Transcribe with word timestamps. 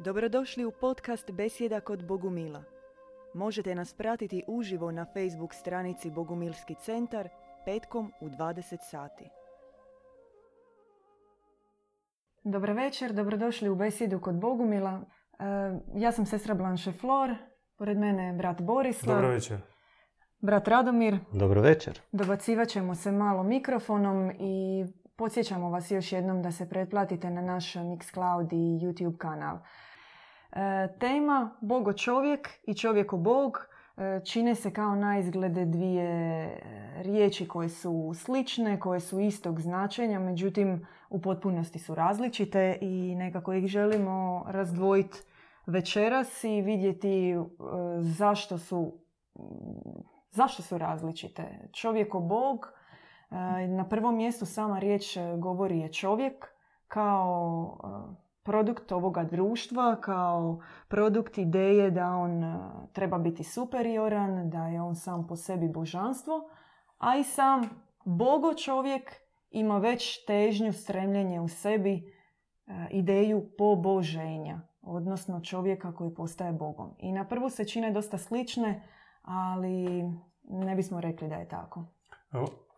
Dobrodošli 0.00 0.64
u 0.64 0.70
podcast 0.70 1.30
Besjeda 1.30 1.80
kod 1.80 2.06
Bogumila. 2.06 2.62
Možete 3.34 3.74
nas 3.74 3.94
pratiti 3.94 4.44
uživo 4.46 4.90
na 4.90 5.04
Facebook 5.04 5.54
stranici 5.54 6.10
Bogumilski 6.10 6.74
centar 6.74 7.28
petkom 7.64 8.12
u 8.20 8.28
20 8.28 8.76
sati. 8.90 9.24
Dobar 12.44 12.72
večer, 12.72 13.12
dobrodošli 13.12 13.68
u 13.68 13.74
Besjedu 13.74 14.20
kod 14.20 14.40
Bogumila. 14.40 15.00
E, 15.00 15.44
ja 15.94 16.12
sam 16.12 16.26
sestra 16.26 16.54
Blanche 16.54 16.92
Flor, 16.92 17.34
pored 17.78 17.98
mene 17.98 18.26
je 18.26 18.32
brat 18.32 18.60
Borislav. 18.60 19.16
Dobro 19.16 19.28
večer. 19.28 19.60
Brat 20.40 20.68
Radomir. 20.68 21.18
Dobro 21.32 21.60
večer. 21.60 22.00
Dobacivat 22.12 22.68
ćemo 22.68 22.94
se 22.94 23.12
malo 23.12 23.42
mikrofonom 23.42 24.30
i 24.30 24.84
podsjećamo 25.16 25.70
vas 25.70 25.90
još 25.90 26.12
jednom 26.12 26.42
da 26.42 26.52
se 26.52 26.68
pretplatite 26.68 27.30
na 27.30 27.40
naš 27.40 27.74
Mixcloud 27.74 28.52
i 28.52 28.86
YouTube 28.86 29.16
kanal. 29.16 29.58
E, 30.52 30.88
tema 31.00 31.50
Bogo 31.60 31.92
čovjek 31.92 32.48
i 32.66 32.74
čovjeko 32.74 33.16
Bog 33.16 33.68
e, 33.96 34.20
čine 34.24 34.54
se 34.54 34.72
kao 34.72 34.94
na 34.94 35.18
izglede 35.18 35.64
dvije 35.64 36.04
e, 36.04 36.60
riječi 37.02 37.48
koje 37.48 37.68
su 37.68 38.12
slične, 38.14 38.80
koje 38.80 39.00
su 39.00 39.20
istog 39.20 39.60
značenja, 39.60 40.18
međutim 40.18 40.86
u 41.10 41.20
potpunosti 41.20 41.78
su 41.78 41.94
različite 41.94 42.78
i 42.80 43.14
nekako 43.14 43.52
ih 43.52 43.66
želimo 43.66 44.44
razdvojiti 44.48 45.18
večeras 45.66 46.44
i 46.44 46.60
vidjeti 46.60 47.36
zašto 48.00 48.58
su, 48.58 48.92
zašto 50.30 50.62
su 50.62 50.78
različite. 50.78 51.68
Čovjeko 51.72 52.20
Bog, 52.20 52.72
na 53.68 53.88
prvom 53.88 54.16
mjestu 54.16 54.46
sama 54.46 54.78
riječ 54.78 55.16
govori 55.38 55.78
je 55.78 55.92
čovjek 55.92 56.46
kao 56.88 57.78
produkt 58.48 58.92
ovoga 58.92 59.24
društva 59.24 59.96
kao 60.00 60.60
produkt 60.88 61.38
ideje 61.38 61.90
da 61.90 62.06
on 62.10 62.44
e, 62.44 62.58
treba 62.92 63.18
biti 63.18 63.44
superioran, 63.44 64.50
da 64.50 64.66
je 64.66 64.82
on 64.82 64.96
sam 64.96 65.26
po 65.26 65.36
sebi 65.36 65.68
božanstvo, 65.68 66.48
a 66.98 67.16
i 67.16 67.24
sam 67.24 67.68
bogo 68.04 68.54
čovjek 68.54 69.14
ima 69.50 69.78
već 69.78 70.24
težnju, 70.24 70.72
stremljenje 70.72 71.40
u 71.40 71.48
sebi, 71.48 71.94
e, 72.66 72.86
ideju 72.90 73.50
poboženja, 73.58 74.60
odnosno 74.82 75.40
čovjeka 75.40 75.94
koji 75.94 76.14
postaje 76.14 76.52
bogom. 76.52 76.94
I 76.98 77.12
na 77.12 77.28
prvu 77.28 77.50
se 77.50 77.64
čine 77.64 77.90
dosta 77.90 78.18
slične, 78.18 78.88
ali 79.22 80.02
ne 80.42 80.74
bismo 80.76 81.00
rekli 81.00 81.28
da 81.28 81.34
je 81.34 81.48
tako. 81.48 81.84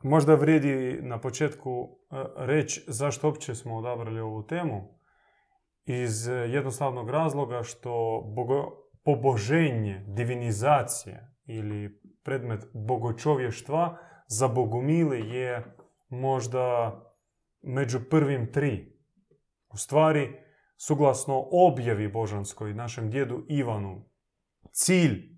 Možda 0.02 0.34
vrijedi 0.34 0.98
na 1.02 1.18
početku 1.20 1.88
e, 2.10 2.24
reći 2.36 2.84
zašto 2.88 3.26
uopće 3.26 3.54
smo 3.54 3.76
odabrali 3.76 4.20
ovu 4.20 4.42
temu 4.42 4.99
iz 5.84 6.28
e, 6.28 6.32
jednostavnog 6.32 7.10
razloga 7.10 7.62
što 7.62 8.22
bogo, 8.34 8.80
poboženje, 9.04 10.04
divinizacija 10.06 11.28
ili 11.44 12.00
predmet 12.22 12.64
bogočovještva 12.74 13.98
za 14.26 14.48
bogomile 14.48 15.20
je 15.20 15.76
možda 16.08 16.96
među 17.62 18.00
prvim 18.10 18.52
tri. 18.52 19.00
U 19.72 19.76
stvari, 19.76 20.32
suglasno 20.76 21.48
objavi 21.50 22.08
božanskoj 22.08 22.74
našem 22.74 23.10
djedu 23.10 23.44
Ivanu, 23.48 24.04
cilj 24.72 25.30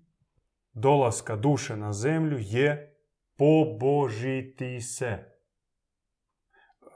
dolaska 0.73 1.35
duše 1.35 1.77
na 1.77 1.93
zemlju 1.93 2.37
je 2.41 2.97
pobožiti 3.37 4.81
se. 4.81 5.17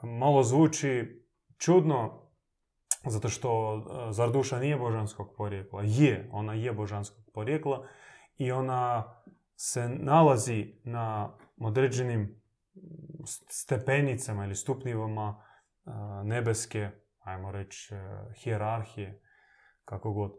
Malo 0.02 0.42
zvuči 0.42 1.22
čudno, 1.58 2.27
zato 3.06 3.28
što 3.28 3.76
e, 3.76 4.12
zar 4.12 4.30
duša 4.30 4.58
nije 4.58 4.76
božanskog 4.76 5.34
porijekla? 5.36 5.82
Je, 5.84 6.28
ona 6.32 6.54
je 6.54 6.72
božanskog 6.72 7.24
porijekla 7.34 7.86
i 8.36 8.52
ona 8.52 9.14
se 9.56 9.88
nalazi 9.88 10.74
na 10.84 11.36
određenim 11.60 12.42
stepenicama 13.48 14.44
ili 14.44 14.54
stupnjivama 14.54 15.44
e, 15.86 15.90
nebeske, 16.24 16.90
ajmo 17.20 17.52
reći, 17.52 17.94
e, 17.94 17.98
hijerarhije, 18.34 19.22
kako 19.84 20.12
god. 20.12 20.32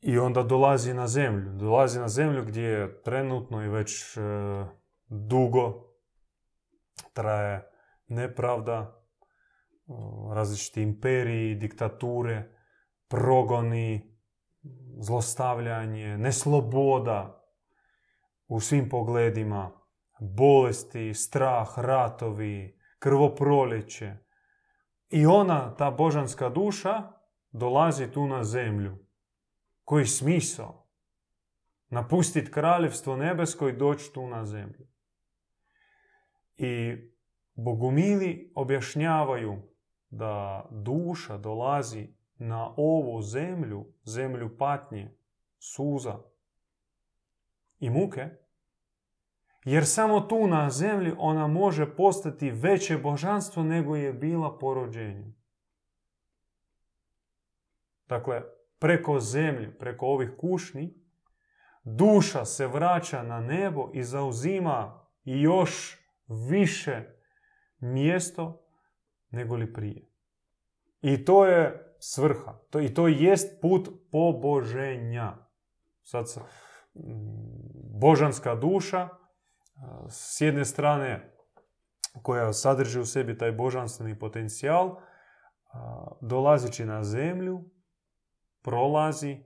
I 0.00 0.18
onda 0.18 0.42
dolazi 0.42 0.94
na 0.94 1.06
zemlju. 1.06 1.52
Dolazi 1.52 2.00
na 2.00 2.08
zemlju 2.08 2.44
gdje 2.44 2.62
je 2.62 3.02
trenutno 3.02 3.64
i 3.64 3.68
već 3.68 4.18
dugo 5.08 5.90
traje 7.12 7.70
nepravda, 8.08 8.99
različiti 10.34 10.82
imperiji, 10.82 11.54
diktature, 11.54 12.50
progoni, 13.08 14.16
zlostavljanje, 15.00 16.18
nesloboda 16.18 17.44
u 18.48 18.60
svim 18.60 18.88
pogledima, 18.88 19.70
bolesti, 20.20 21.14
strah, 21.14 21.78
ratovi, 21.78 22.78
krvoproljeće. 22.98 24.16
I 25.08 25.26
ona, 25.26 25.74
ta 25.76 25.90
božanska 25.90 26.48
duša, 26.48 27.12
dolazi 27.52 28.10
tu 28.10 28.26
na 28.26 28.44
zemlju. 28.44 28.98
Koji 29.84 30.06
smisao? 30.06 30.86
Napustiti 31.88 32.50
kraljevstvo 32.50 33.16
nebesko 33.16 33.68
i 33.68 33.76
doći 33.76 34.12
tu 34.12 34.26
na 34.26 34.44
zemlju. 34.44 34.86
I 36.56 36.96
bogumili 37.54 38.52
objašnjavaju 38.54 39.69
da 40.10 40.66
duša 40.70 41.38
dolazi 41.38 42.14
na 42.38 42.74
ovu 42.76 43.22
zemlju, 43.22 43.86
zemlju 44.04 44.56
patnje, 44.58 45.14
suza 45.58 46.18
i 47.78 47.90
muke, 47.90 48.28
jer 49.64 49.86
samo 49.86 50.20
tu 50.20 50.46
na 50.46 50.70
zemlji 50.70 51.12
ona 51.18 51.46
može 51.46 51.96
postati 51.96 52.50
veće 52.50 52.98
božanstvo 52.98 53.62
nego 53.62 53.96
je 53.96 54.12
bila 54.12 54.58
po 54.58 54.74
rođenju. 54.74 55.32
Dakle, 58.06 58.42
preko 58.78 59.20
zemlje, 59.20 59.78
preko 59.78 60.06
ovih 60.06 60.30
kušni, 60.38 60.94
duša 61.84 62.44
se 62.44 62.66
vraća 62.66 63.22
na 63.22 63.40
nebo 63.40 63.90
i 63.94 64.02
zauzima 64.02 65.06
još 65.24 65.98
više 66.50 67.04
mjesto 67.80 68.69
nego 69.30 69.56
li 69.56 69.72
prije. 69.72 70.08
I 71.00 71.24
to 71.24 71.46
je 71.46 71.94
svrha. 71.98 72.58
To, 72.70 72.80
I 72.80 72.94
to 72.94 73.08
jest 73.08 73.60
put 73.60 73.88
poboženja. 74.12 75.36
Sad, 76.02 76.26
božanska 78.00 78.54
duša, 78.54 79.08
s 80.08 80.40
jedne 80.40 80.64
strane, 80.64 81.34
koja 82.22 82.52
sadrži 82.52 83.00
u 83.00 83.06
sebi 83.06 83.38
taj 83.38 83.52
božanstveni 83.52 84.18
potencijal, 84.18 84.96
dolazeći 86.20 86.84
na 86.84 87.04
zemlju, 87.04 87.64
prolazi 88.62 89.44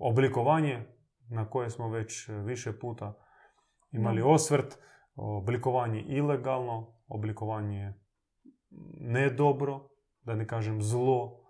oblikovanje 0.00 0.86
na 1.28 1.50
koje 1.50 1.70
smo 1.70 1.88
već 1.88 2.28
više 2.28 2.78
puta 2.78 3.14
imali 3.90 4.22
osvrt, 4.22 4.78
oblikovanje 5.16 6.00
ilegalno, 6.00 6.94
oblikovanje 7.08 7.94
ne 9.00 9.30
dobro, 9.30 9.88
da 10.20 10.34
ne 10.34 10.46
kažem 10.46 10.82
zlo. 10.82 11.42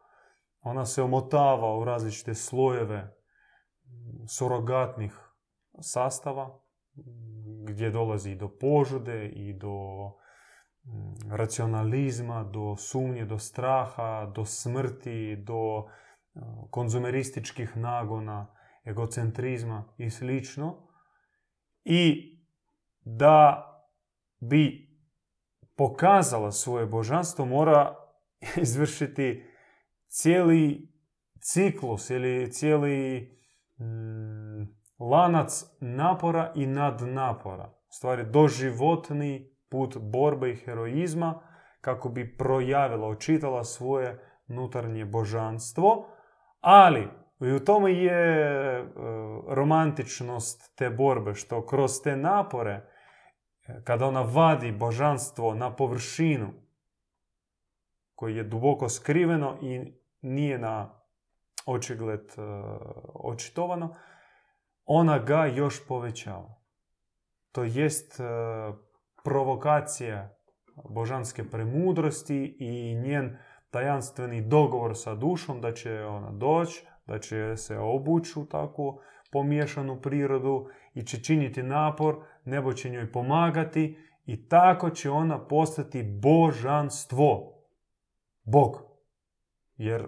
Ona 0.61 0.87
se 0.87 1.03
omotava 1.03 1.79
u 1.79 1.85
različite 1.85 2.35
slojeve 2.35 3.17
surogatnih 4.29 5.19
sastava, 5.81 6.61
gdje 7.67 7.91
dolazi 7.91 8.31
i 8.31 8.37
do 8.37 8.49
požude 8.61 9.29
i 9.29 9.53
do 9.53 9.77
mm, 10.85 11.31
racionalizma, 11.31 12.45
do 12.45 12.77
sumnje, 12.77 13.25
do 13.25 13.39
straha, 13.39 14.33
do 14.35 14.45
smrti, 14.45 15.37
do 15.37 15.85
e, 15.85 16.41
konzumerističkih 16.71 17.77
nagona, 17.77 18.57
egocentrizma 18.85 19.85
i 19.99 20.11
slično. 20.11 20.89
I 21.85 22.33
da 23.05 23.67
bi 24.41 24.86
pokazala 25.77 26.53
svoje 26.53 26.87
božanstvo, 26.87 27.45
mora 27.45 27.97
izvršiti 28.63 29.45
cijeli 30.09 30.89
ciklus 31.41 32.11
ili 32.11 32.53
cijeli 32.53 33.21
mm, 33.79 34.63
lanac 35.11 35.65
napora 35.81 36.53
i 36.55 36.67
nadnapora. 36.67 37.65
U 37.65 37.93
stvari, 37.93 38.25
doživotni 38.31 39.57
put 39.71 39.97
borbe 39.99 40.51
i 40.51 40.57
heroizma 40.57 41.43
kako 41.81 42.09
bi 42.09 42.37
projavila, 42.37 43.09
očitala 43.09 43.65
svoje 43.65 44.19
nutarnje 44.47 45.05
božanstvo, 45.05 46.09
ali 46.61 47.09
i 47.41 47.53
u 47.53 47.65
tome 47.65 47.93
je 47.93 48.79
e, 48.79 48.85
romantičnost 49.49 50.77
te 50.77 50.91
borbe, 50.91 51.35
što 51.35 51.67
kroz 51.67 51.91
te 52.05 52.17
napore 52.17 52.96
kada 53.85 54.07
ona 54.07 54.23
vadi 54.23 54.73
božanstvo 54.73 55.55
na 55.55 55.77
površinu, 55.77 56.53
koji 58.15 58.37
je 58.37 58.45
duboko 58.45 58.89
skriveno 58.89 59.59
i 59.63 59.93
nije 60.23 60.59
na 60.59 61.01
očigled 61.67 62.21
e, 62.21 62.43
očitovano, 63.15 63.97
ona 64.85 65.19
ga 65.19 65.47
još 65.47 65.87
povećava. 65.89 66.55
To 67.53 67.65
jest 67.65 68.21
e, 68.21 68.25
provokacija 69.25 70.37
božanske 70.89 71.51
premudrosti 71.51 72.57
i 72.59 72.95
njen 72.95 73.39
tajanstveni 73.71 74.49
dogovor 74.49 74.97
sa 74.97 75.15
dušom 75.15 75.61
da 75.61 75.73
će 75.73 76.05
ona 76.05 76.31
doći, 76.31 76.87
da 77.07 77.19
će 77.19 77.57
se 77.57 77.79
obući 77.79 78.39
u 78.39 78.47
takvu 78.47 79.01
pomiješanu 79.33 80.01
prirodu 80.01 80.69
i 80.97 81.07
će 81.07 81.23
činiti 81.23 81.63
napor, 81.63 82.17
nebo 82.45 82.73
će 82.73 82.91
njoj 82.91 83.13
pomagati 83.13 83.99
i 84.27 84.49
tako 84.49 84.91
će 84.91 85.11
ona 85.11 85.47
postati 85.47 86.03
božanstvo. 86.03 87.53
Bog. 88.45 88.83
Jer 89.77 90.07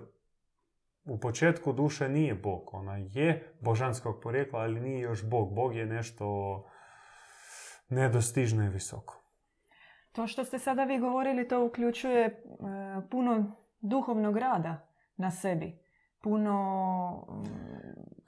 u 1.04 1.20
početku 1.20 1.72
duša 1.72 2.08
nije 2.08 2.34
Bog. 2.34 2.74
Ona 2.74 2.96
je 2.96 3.54
božanskog 3.60 4.20
porijekla, 4.22 4.60
ali 4.60 4.80
nije 4.80 5.00
još 5.00 5.24
Bog. 5.24 5.54
Bog 5.54 5.76
je 5.76 5.86
nešto 5.86 6.64
nedostižno 7.88 8.64
i 8.64 8.68
visoko. 8.68 9.22
To 10.12 10.26
što 10.26 10.44
ste 10.44 10.58
sada 10.58 10.84
vi 10.84 10.98
govorili, 10.98 11.48
to 11.48 11.64
uključuje 11.64 12.24
e, 12.24 12.32
puno 13.10 13.52
duhovnog 13.80 14.36
rada 14.36 14.88
na 15.16 15.30
sebi. 15.30 15.78
Puno... 16.22 17.42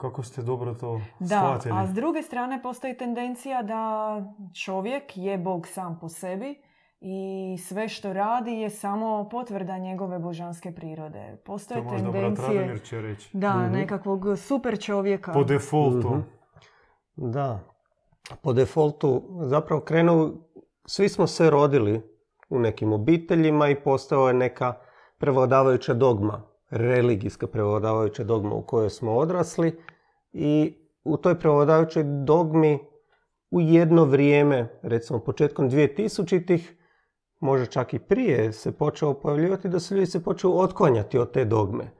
Kako 0.01 0.23
ste 0.23 0.41
dobro 0.41 0.73
to 0.73 1.01
da, 1.19 1.25
shvatili? 1.27 1.75
a 1.77 1.87
s 1.87 1.93
druge 1.93 2.21
strane 2.21 2.61
postoji 2.61 2.97
tendencija 2.97 3.63
da 3.63 4.15
čovjek 4.55 5.17
je 5.17 5.37
Bog 5.37 5.67
sam 5.67 5.97
po 5.99 6.09
sebi 6.09 6.61
i 7.01 7.17
sve 7.59 7.89
što 7.89 8.13
radi 8.13 8.51
je 8.51 8.69
samo 8.69 9.27
potvrda 9.31 9.77
njegove 9.77 10.19
božanske 10.19 10.71
prirode. 10.71 11.37
Postoje 11.45 11.77
to 11.79 11.83
možda 11.83 12.11
tendencije 12.11 12.65
brat 12.65 12.83
će 12.83 13.01
reći. 13.01 13.29
da, 13.33 13.53
Mhm. 13.55 13.71
nekakvog 13.71 14.25
super 14.37 14.79
čovjeka. 14.79 15.31
Po 15.31 15.43
defaultu. 15.43 16.09
Mhm. 16.09 16.19
Da. 17.15 17.59
Po 18.41 18.53
defaultu 18.53 19.21
zapravo 19.41 19.81
krenu, 19.81 20.33
svi 20.85 21.09
smo 21.09 21.27
se 21.27 21.49
rodili 21.49 22.01
u 22.49 22.59
nekim 22.59 22.93
obiteljima 22.93 23.69
i 23.69 23.75
postao 23.75 24.27
je 24.27 24.33
neka 24.33 24.73
prevladavajuća 25.17 25.93
dogma, 25.93 26.41
religijska 26.69 27.47
prevladavajuća 27.47 28.23
dogma 28.23 28.53
u 28.53 28.61
kojoj 28.61 28.89
smo 28.89 29.11
odrasli 29.13 29.79
i 30.33 30.73
u 31.03 31.17
toj 31.17 31.39
prevladavajućoj 31.39 32.03
dogmi 32.03 32.79
u 33.51 33.61
jedno 33.61 34.05
vrijeme, 34.05 34.79
recimo 34.81 35.19
početkom 35.19 35.69
2000-ih, 35.69 36.75
možda 37.39 37.65
čak 37.65 37.93
i 37.93 37.99
prije, 37.99 38.53
se 38.53 38.71
počeo 38.71 39.13
pojavljivati 39.13 39.69
da 39.69 39.79
su 39.79 39.95
ljudi 39.95 40.05
se 40.05 40.23
počeli 40.23 40.53
otklanjati 40.55 41.17
od 41.17 41.31
te 41.31 41.45
dogme. 41.45 41.91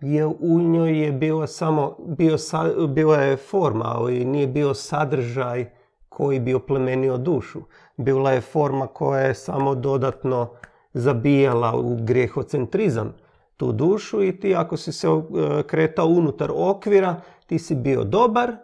Jer 0.00 0.26
u 0.40 0.60
njoj 0.60 1.04
je 1.04 1.12
bila 1.12 1.46
samo, 1.46 1.96
bio, 2.06 2.38
sa- 2.38 2.86
bila 2.88 3.16
je 3.16 3.36
forma, 3.36 3.84
ali 3.86 4.24
nije 4.24 4.46
bio 4.46 4.74
sadržaj 4.74 5.70
koji 6.08 6.40
bi 6.40 6.54
oplemenio 6.54 7.16
dušu. 7.16 7.60
Bila 7.96 8.32
je 8.32 8.40
forma 8.40 8.86
koja 8.86 9.20
je 9.20 9.34
samo 9.34 9.74
dodatno 9.74 10.50
zabijala 10.92 11.76
u 11.76 11.96
grijehocentrizam 12.00 13.14
tu 13.56 13.72
dušu 13.72 14.22
i 14.22 14.40
ti 14.40 14.54
ako 14.54 14.76
si 14.76 14.92
se 14.92 15.08
e, 15.08 15.62
kretao 15.62 16.06
unutar 16.06 16.50
okvira, 16.54 17.20
ti 17.52 17.58
si 17.58 17.74
bio 17.74 18.04
dobar, 18.04 18.56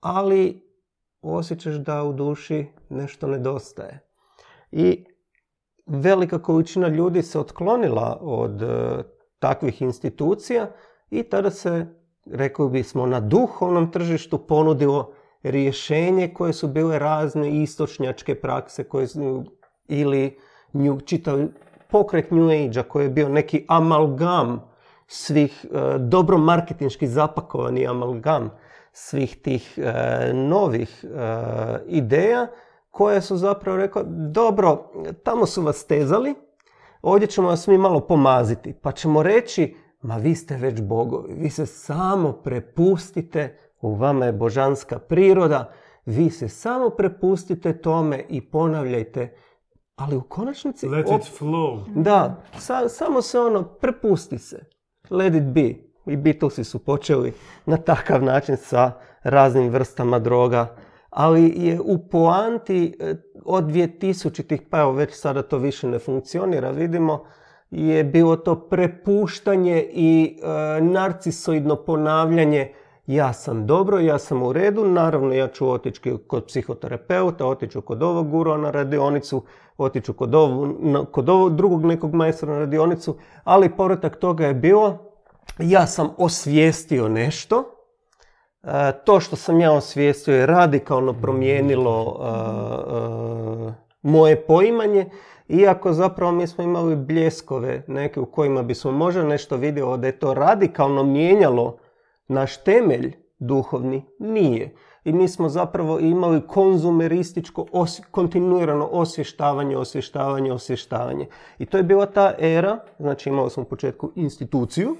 ali 0.00 0.62
osjećaš 1.22 1.74
da 1.74 2.02
u 2.02 2.12
duši 2.12 2.66
nešto 2.88 3.26
nedostaje. 3.26 4.00
I 4.72 5.04
velika 5.86 6.42
količina 6.42 6.88
ljudi 6.88 7.22
se 7.22 7.38
otklonila 7.38 8.18
od 8.20 8.62
e, 8.62 9.02
takvih 9.38 9.82
institucija 9.82 10.70
i 11.10 11.22
tada 11.22 11.50
se, 11.50 11.86
rekli 12.26 12.68
bismo, 12.70 13.06
na 13.06 13.20
duhovnom 13.20 13.92
tržištu 13.92 14.38
ponudilo 14.38 15.12
rješenje 15.42 16.34
koje 16.34 16.52
su 16.52 16.68
bile 16.68 16.98
razne 16.98 17.62
istočnjačke 17.62 18.40
prakse 18.40 18.84
koje 18.84 19.06
su, 19.06 19.44
ili 19.88 20.38
nju, 20.72 21.00
čitav 21.00 21.38
pokret 21.90 22.30
New 22.30 22.48
Age-a 22.48 22.82
koji 22.82 23.04
je 23.04 23.10
bio 23.10 23.28
neki 23.28 23.64
amalgam 23.68 24.69
svih, 25.12 25.66
e, 25.72 25.98
dobro 25.98 26.38
marketinški 26.38 27.06
zapakovani 27.06 27.86
amalgam 27.86 28.50
svih 28.92 29.42
tih 29.42 29.78
e, 29.78 30.32
novih 30.34 31.04
e, 31.04 31.08
ideja 31.86 32.46
koje 32.90 33.20
su 33.20 33.36
zapravo 33.36 33.76
rekao, 33.76 34.02
dobro, 34.32 34.90
tamo 35.24 35.46
su 35.46 35.62
vas 35.62 35.76
stezali, 35.76 36.34
ovdje 37.02 37.26
ćemo 37.26 37.48
vas 37.48 37.66
mi 37.66 37.78
malo 37.78 38.00
pomaziti, 38.00 38.74
pa 38.82 38.92
ćemo 38.92 39.22
reći, 39.22 39.76
ma 40.02 40.16
vi 40.16 40.34
ste 40.34 40.56
već 40.56 40.82
bogovi, 40.82 41.34
vi 41.34 41.50
se 41.50 41.66
samo 41.66 42.32
prepustite, 42.32 43.58
u 43.80 43.94
vama 43.94 44.26
je 44.26 44.32
božanska 44.32 44.98
priroda, 44.98 45.72
vi 46.06 46.30
se 46.30 46.48
samo 46.48 46.90
prepustite 46.90 47.80
tome 47.80 48.24
i 48.28 48.50
ponavljajte, 48.50 49.36
ali 49.96 50.16
u 50.16 50.22
konačnici... 50.22 50.88
Let 50.88 51.06
op- 51.06 51.20
it 51.20 51.40
flow. 51.40 51.84
da, 51.94 52.42
sa- 52.58 52.88
samo 52.88 53.22
se 53.22 53.40
ono, 53.40 53.64
prepusti 53.64 54.38
se. 54.38 54.79
Let 55.10 55.34
it 55.34 55.44
be. 55.44 55.74
I 56.06 56.16
Beatlesi 56.16 56.64
su 56.64 56.78
počeli 56.78 57.32
na 57.66 57.76
takav 57.76 58.22
način 58.22 58.56
sa 58.56 58.92
raznim 59.22 59.68
vrstama 59.68 60.18
droga. 60.18 60.76
Ali 61.10 61.52
je 61.56 61.80
u 61.80 61.98
poanti 61.98 62.96
e, 63.00 63.14
od 63.44 63.64
2000-ih, 63.64 64.62
pa 64.70 64.80
evo 64.80 64.92
već 64.92 65.14
sada 65.14 65.42
to 65.42 65.58
više 65.58 65.88
ne 65.88 65.98
funkcionira, 65.98 66.70
vidimo, 66.70 67.24
je 67.70 68.04
bilo 68.04 68.36
to 68.36 68.68
prepuštanje 68.68 69.88
i 69.92 70.38
e, 70.42 70.80
narcisoidno 70.80 71.76
ponavljanje 71.76 72.72
ja 73.14 73.32
sam 73.32 73.66
dobro, 73.66 73.98
ja 73.98 74.18
sam 74.18 74.42
u 74.42 74.52
redu, 74.52 74.84
naravno 74.84 75.34
ja 75.34 75.48
ću 75.48 75.70
otići 75.70 76.16
kod 76.26 76.44
psihoterapeuta, 76.44 77.46
otiću 77.46 77.80
kod 77.80 78.02
ovog 78.02 78.30
gurua 78.30 78.56
na 78.56 78.70
radionicu, 78.70 79.42
otiću 79.78 80.12
kod, 80.12 80.30
na- 80.80 81.04
kod 81.04 81.28
ovog 81.28 81.56
drugog 81.56 81.84
nekog 81.84 82.14
majstora 82.14 82.52
na 82.52 82.58
radionicu, 82.58 83.16
ali 83.44 83.76
povratak 83.76 84.16
toga 84.16 84.46
je 84.46 84.54
bilo, 84.54 84.98
ja 85.58 85.86
sam 85.86 86.10
osvijestio 86.18 87.08
nešto, 87.08 87.64
E, 88.62 88.92
to 89.04 89.20
što 89.20 89.36
sam 89.36 89.60
ja 89.60 89.72
osvijestio 89.72 90.36
je 90.36 90.46
radikalno 90.46 91.12
promijenilo 91.12 92.20
e, 92.20 92.26
e, 93.68 93.72
moje 94.02 94.36
poimanje, 94.46 95.10
iako 95.48 95.92
zapravo 95.92 96.32
mi 96.32 96.46
smo 96.46 96.64
imali 96.64 96.96
bljeskove 96.96 97.82
neke 97.86 98.20
u 98.20 98.26
kojima 98.26 98.62
bismo 98.62 98.90
možda 98.92 99.22
nešto 99.24 99.56
vidjelo 99.56 99.96
da 99.96 100.06
je 100.06 100.18
to 100.18 100.34
radikalno 100.34 101.02
mijenjalo 101.02 101.76
naš 102.30 102.56
temelj 102.56 103.12
duhovni, 103.38 104.04
nije. 104.18 104.74
I 105.04 105.12
mi 105.12 105.28
smo 105.28 105.48
zapravo 105.48 105.98
imali 106.00 106.46
konzumerističko 106.46 107.66
os- 107.72 108.02
kontinuirano 108.10 108.88
osvještavanje, 108.92 109.76
osvještavanje, 109.76 110.52
osvještavanje. 110.52 111.26
I 111.58 111.66
to 111.66 111.76
je 111.76 111.82
bila 111.82 112.06
ta 112.06 112.34
era, 112.38 112.78
znači 112.98 113.28
imali 113.28 113.50
smo 113.50 113.62
u 113.62 113.66
početku 113.66 114.10
instituciju, 114.14 114.96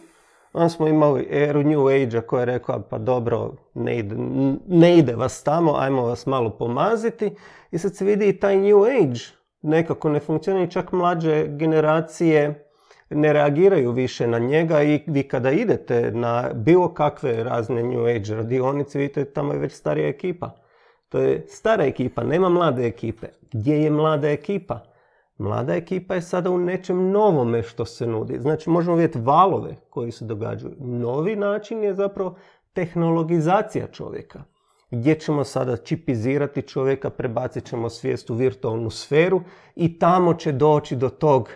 Onda 0.53 0.69
smo 0.69 0.89
imali 0.89 1.27
eru 1.31 1.63
New 1.63 1.87
Age-a 1.89 2.21
koja 2.21 2.41
je 2.41 2.47
rekla, 2.47 2.83
pa 2.91 2.99
dobro, 2.99 3.53
ne 3.75 3.99
ide, 3.99 4.15
ne 4.67 4.99
ide 4.99 5.15
vas 5.15 5.43
tamo, 5.45 5.75
ajmo 5.77 6.03
vas 6.03 6.27
malo 6.27 6.51
pomaziti. 6.51 7.31
I 7.71 7.79
sad 7.79 7.97
se 7.97 8.05
vidi 8.05 8.29
i 8.29 8.41
taj 8.41 8.57
New 8.57 8.83
Age 8.85 9.21
nekako 9.63 10.09
ne 10.09 10.21
funkcionira 10.21 10.65
i 10.65 10.71
čak 10.71 10.93
mlađe 10.93 11.47
generacije 11.49 12.70
ne 13.11 13.33
reagiraju 13.33 13.93
više 13.93 14.27
na 14.27 14.39
njega 14.39 14.83
i 14.83 15.01
vi 15.07 15.23
kada 15.23 15.51
idete 15.51 16.11
na 16.11 16.51
bilo 16.55 16.95
kakve 16.95 17.45
razne 17.45 17.83
New 17.83 18.05
Age 18.05 18.35
radionice, 18.35 18.99
vidite 18.99 19.25
tamo 19.25 19.53
je 19.53 19.59
već 19.59 19.73
starija 19.73 20.09
ekipa. 20.09 20.51
To 21.09 21.19
je 21.19 21.45
stara 21.49 21.85
ekipa, 21.85 22.25
nema 22.25 22.49
mlade 22.49 22.87
ekipe. 22.87 23.27
Gdje 23.53 23.83
je 23.83 23.91
mlada 23.91 24.31
ekipa? 24.31 24.81
Mlada 25.39 25.75
ekipa 25.75 26.15
je 26.15 26.23
sada 26.23 26.51
u 26.51 26.59
nečem 26.59 27.11
novome 27.11 27.63
što 27.63 27.85
se 27.85 28.07
nudi. 28.07 28.39
Znači 28.39 28.71
možemo 28.71 28.97
vidjeti 28.97 29.19
valove 29.19 29.77
koji 29.91 30.13
se 30.13 30.25
događaju. 30.25 30.75
Novi 30.79 31.37
način 31.37 31.85
je 31.85 31.95
zapravo 31.95 32.37
tehnologizacija 32.73 33.87
čovjeka. 33.87 34.43
Gdje 34.91 35.15
ćemo 35.15 35.45
sada 35.45 35.77
čipizirati 35.77 36.63
čovjeka, 36.63 37.11
prebacit 37.11 37.65
ćemo 37.65 37.89
svijest 37.89 38.31
u 38.31 38.35
virtualnu 38.35 38.91
sferu 38.91 39.41
i 39.77 39.99
tamo 39.99 40.35
će 40.35 40.53
doći 40.53 40.97
do 40.97 41.09
tog, 41.09 41.51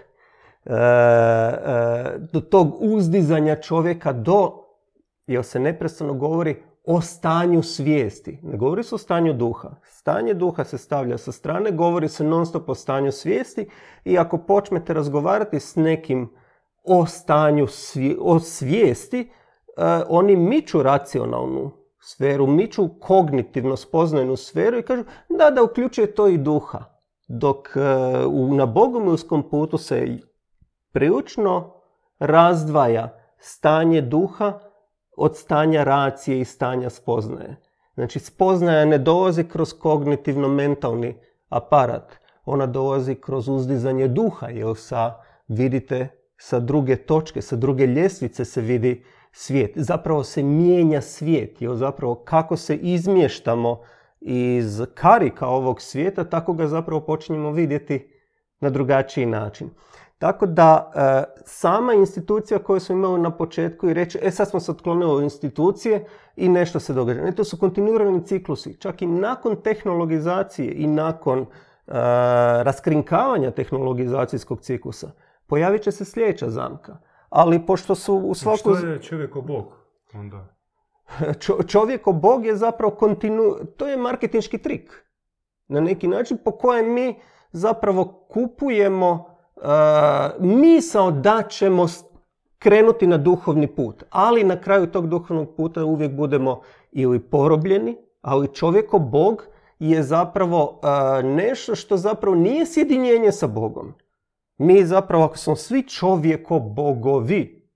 do 2.32 2.40
tog 2.40 2.76
uzdizanja 2.80 3.60
čovjeka 3.60 4.12
do, 4.12 4.52
jer 5.26 5.44
se 5.44 5.60
neprestano 5.60 6.14
govori 6.14 6.56
o 6.84 7.00
stanju 7.00 7.62
svijesti. 7.62 8.40
Ne 8.42 8.56
govori 8.56 8.82
se 8.82 8.94
o 8.94 8.98
stanju 8.98 9.32
duha. 9.32 9.70
Stanje 9.84 10.34
duha 10.34 10.64
se 10.64 10.78
stavlja 10.78 11.18
sa 11.18 11.32
strane, 11.32 11.70
govori 11.70 12.08
se 12.08 12.24
non 12.24 12.46
stop 12.46 12.68
o 12.68 12.74
stanju 12.74 13.12
svijesti 13.12 13.68
i 14.04 14.18
ako 14.18 14.38
počnete 14.38 14.94
razgovarati 14.94 15.60
s 15.60 15.76
nekim 15.76 16.30
o 16.84 17.06
stanju 17.06 17.66
o 18.20 18.38
svijesti, 18.38 19.20
e, 19.20 19.30
oni 20.08 20.36
miču 20.36 20.82
racionalnu 20.82 21.70
sferu, 22.02 22.46
miču 22.46 22.88
kognitivno 23.00 23.76
spoznajnu 23.76 24.36
sferu 24.36 24.78
i 24.78 24.82
kažu 24.82 25.04
da, 25.28 25.50
da 25.50 25.62
uključuje 25.62 26.14
to 26.14 26.28
i 26.28 26.38
duha. 26.38 26.84
Dok 27.28 27.68
e, 27.76 27.80
na 28.56 28.66
bogomilskom 28.66 29.50
putu 29.50 29.78
se 29.78 30.18
prilično 30.94 31.74
razdvaja 32.18 33.18
stanje 33.38 34.00
duha 34.00 34.58
od 35.16 35.36
stanja 35.36 35.84
racije 35.84 36.40
i 36.40 36.44
stanja 36.44 36.90
spoznaje. 36.90 37.56
Znači, 37.94 38.18
spoznaja 38.18 38.84
ne 38.84 38.98
dolazi 38.98 39.44
kroz 39.44 39.74
kognitivno-mentalni 39.74 41.14
aparat. 41.48 42.18
Ona 42.44 42.66
dolazi 42.66 43.14
kroz 43.14 43.48
uzdizanje 43.48 44.08
duha, 44.08 44.48
jer 44.48 44.76
sa, 44.76 45.14
vidite, 45.48 46.08
sa 46.36 46.60
druge 46.60 46.96
točke, 46.96 47.42
sa 47.42 47.56
druge 47.56 47.86
ljestvice 47.86 48.44
se 48.44 48.60
vidi 48.60 49.04
svijet. 49.32 49.72
Zapravo 49.76 50.24
se 50.24 50.42
mijenja 50.42 51.00
svijet, 51.00 51.62
jer 51.62 51.74
zapravo 51.74 52.14
kako 52.14 52.56
se 52.56 52.76
izmještamo 52.76 53.80
iz 54.20 54.82
karika 54.94 55.46
ovog 55.46 55.80
svijeta, 55.80 56.24
tako 56.24 56.52
ga 56.52 56.66
zapravo 56.66 57.00
počinjemo 57.00 57.50
vidjeti 57.50 58.10
na 58.60 58.70
drugačiji 58.70 59.26
način. 59.26 59.70
Tako 60.24 60.46
da 60.46 60.92
e, 60.94 61.32
sama 61.44 61.94
institucija 61.94 62.58
koju 62.58 62.80
smo 62.80 62.94
imali 62.94 63.20
na 63.20 63.30
početku 63.30 63.88
i 63.88 63.94
reći, 63.94 64.18
e 64.22 64.30
sad 64.30 64.48
smo 64.50 64.60
se 64.60 64.70
otklonili 64.70 65.12
od 65.12 65.22
institucije 65.22 66.04
i 66.36 66.48
nešto 66.48 66.80
se 66.80 66.92
događa. 66.92 67.20
Ne, 67.20 67.32
to 67.32 67.44
su 67.44 67.58
kontinuirani 67.58 68.26
ciklusi. 68.26 68.80
Čak 68.80 69.02
i 69.02 69.06
nakon 69.06 69.56
tehnologizacije 69.56 70.72
i 70.76 70.86
nakon 70.86 71.40
e, 71.40 71.44
raskrinkavanja 72.62 73.50
tehnologizacijskog 73.50 74.60
ciklusa 74.60 75.10
pojavit 75.46 75.82
će 75.82 75.92
se 75.92 76.04
sljedeća 76.04 76.50
zamka. 76.50 76.96
Ali 77.28 77.66
pošto 77.66 77.94
su 77.94 78.14
u 78.14 78.34
svaku... 78.34 78.74
Što 78.74 78.86
je 78.86 79.02
čovjeko 79.02 79.40
bog 79.40 79.72
onda? 80.14 80.56
čovjeko 81.72 82.12
bog 82.12 82.46
je 82.46 82.56
zapravo 82.56 82.94
kontinu... 82.94 83.56
To 83.76 83.88
je 83.88 83.96
marketinški 83.96 84.58
trik. 84.58 85.04
Na 85.68 85.80
neki 85.80 86.08
način 86.08 86.38
po 86.44 86.50
kojem 86.50 86.92
mi 86.92 87.20
zapravo 87.52 88.26
kupujemo 88.28 89.33
misao 90.40 91.10
da 91.10 91.42
ćemo 91.48 91.86
krenuti 92.58 93.06
na 93.06 93.16
duhovni 93.16 93.66
put. 93.66 94.04
Ali 94.10 94.44
na 94.44 94.60
kraju 94.60 94.86
tog 94.86 95.08
duhovnog 95.08 95.56
puta 95.56 95.84
uvijek 95.84 96.12
budemo 96.12 96.60
ili 96.92 97.18
porobljeni, 97.18 97.96
ali 98.22 98.54
čovjeko 98.54 98.98
Bog 98.98 99.46
je 99.78 100.02
zapravo 100.02 100.80
nešto 101.24 101.74
što 101.74 101.96
zapravo 101.96 102.36
nije 102.36 102.66
sjedinjenje 102.66 103.32
sa 103.32 103.46
Bogom. 103.46 103.94
Mi 104.58 104.84
zapravo, 104.84 105.24
ako 105.24 105.38
smo 105.38 105.56
svi 105.56 105.82
čovjeko 105.82 106.58
bogovi, 106.58 107.68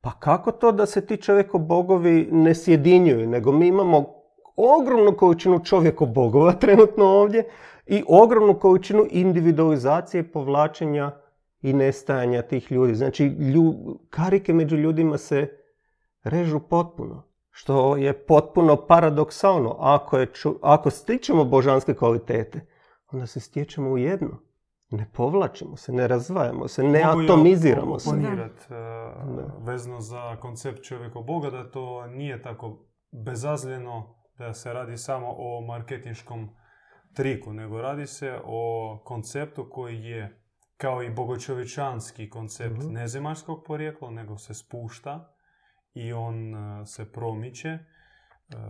pa 0.00 0.10
kako 0.10 0.52
to 0.52 0.72
da 0.72 0.86
se 0.86 1.06
ti 1.06 1.16
čovjeko 1.16 1.58
bogovi 1.58 2.28
ne 2.32 2.54
sjedinjuju, 2.54 3.28
nego 3.28 3.52
mi 3.52 3.66
imamo 3.66 4.06
ogromnu 4.56 5.16
količinu 5.16 5.64
čovjeko 5.64 6.06
bogova 6.06 6.52
trenutno 6.60 7.04
ovdje 7.04 7.44
i 7.86 8.04
ogromnu 8.08 8.58
količinu 8.58 9.06
individualizacije, 9.10 10.32
povlačenja 10.32 11.21
i 11.62 11.72
nestajanja 11.72 12.42
tih 12.42 12.72
ljudi. 12.72 12.94
Znači, 12.94 13.36
karike 14.10 14.52
među 14.52 14.76
ljudima 14.76 15.18
se 15.18 15.48
režu 16.24 16.60
potpuno, 16.60 17.22
što 17.50 17.96
je 17.96 18.26
potpuno 18.26 18.86
paradoksalno. 18.86 19.76
Ako, 19.78 20.18
je, 20.18 20.26
ako 20.62 20.90
stičemo 20.90 21.44
božanske 21.44 21.94
kvalitete, 21.94 22.66
onda 23.12 23.26
se 23.26 23.40
stječemo 23.40 23.90
u 23.90 23.98
jedno. 23.98 24.42
Ne 24.90 25.10
povlačimo 25.12 25.76
se, 25.76 25.92
ne 25.92 26.08
razvajamo 26.08 26.68
se, 26.68 26.82
ne 26.82 27.04
Mogu 27.04 27.22
atomiziramo 27.22 27.98
se. 27.98 28.10
Mogu 28.10 28.26
vezno 29.58 30.00
za 30.00 30.36
koncept 30.36 30.84
čovjeka 30.84 31.20
Boga 31.20 31.50
da 31.50 31.70
to 31.70 32.06
nije 32.06 32.42
tako 32.42 32.86
bezazljeno 33.24 34.14
da 34.38 34.54
se 34.54 34.72
radi 34.72 34.96
samo 34.96 35.26
o 35.38 35.60
marketinškom 35.66 36.48
triku, 37.14 37.52
nego 37.52 37.80
radi 37.80 38.06
se 38.06 38.38
o 38.44 38.98
konceptu 39.04 39.68
koji 39.70 40.02
je 40.02 40.41
kao 40.82 41.02
i 41.02 41.10
bogočovječanski 41.10 42.30
koncept 42.30 42.76
mm 42.76 42.92
nezemaljskog 42.92 43.64
porijekla, 43.66 44.10
nego 44.10 44.38
se 44.38 44.54
spušta 44.54 45.34
i 45.94 46.12
on 46.12 46.54
e, 46.54 46.86
se 46.86 47.12
promiče. 47.12 47.68
E, 47.68 47.78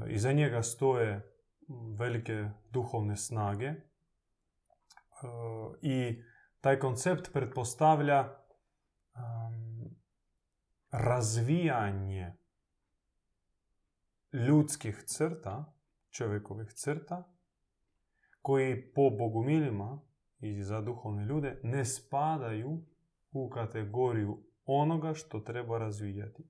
iza 0.09 0.33
njega 0.33 0.63
stoje 0.63 1.35
velike 1.99 2.51
duhovne 2.71 3.17
snage 3.17 3.67
e, 3.67 3.77
i 5.83 6.23
taj 6.61 6.79
koncept 6.79 7.33
pretpostavlja 7.33 8.29
razvijanje 10.91 12.37
ljudskih 14.33 15.03
crta, 15.07 15.75
čovjekovih 16.11 16.73
crta, 16.73 17.35
koji 18.43 18.93
po 18.93 19.11
bogumilima 19.11 20.12
i 20.43 20.63
za 20.63 20.81
duhovne 20.81 21.25
ljude 21.25 21.61
ne 21.63 21.85
spadaju 21.85 22.85
u 23.33 23.51
kategoriju 23.51 24.45
onoga 24.65 25.15
što 25.15 25.41
treba 25.41 25.79
razvijati. 25.79 26.43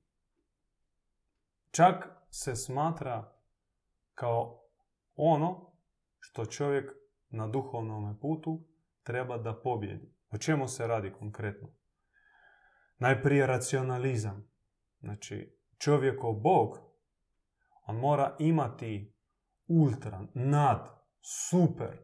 Čak 1.71 2.09
se 2.31 2.57
smatra 2.57 3.33
kao 4.15 4.63
ono 5.15 5.73
što 6.19 6.47
čovjek 6.47 6.93
na 7.29 7.47
duhovnom 7.49 8.19
putu 8.21 8.65
treba 9.03 9.39
da 9.39 9.61
pobjedi. 9.61 10.15
O 10.31 10.39
čemu 10.39 10.69
se 10.69 10.87
radi 10.87 11.13
konkretno? 11.13 11.69
Najprije 12.99 13.47
racionalizam. 13.47 14.51
Znači, 15.01 15.59
čovjekov 15.79 16.33
Bog, 16.33 16.79
on 17.87 17.97
mora 17.97 18.37
imati 18.39 19.15
ultra, 19.67 20.27
nad, 20.35 20.89
super 21.21 21.99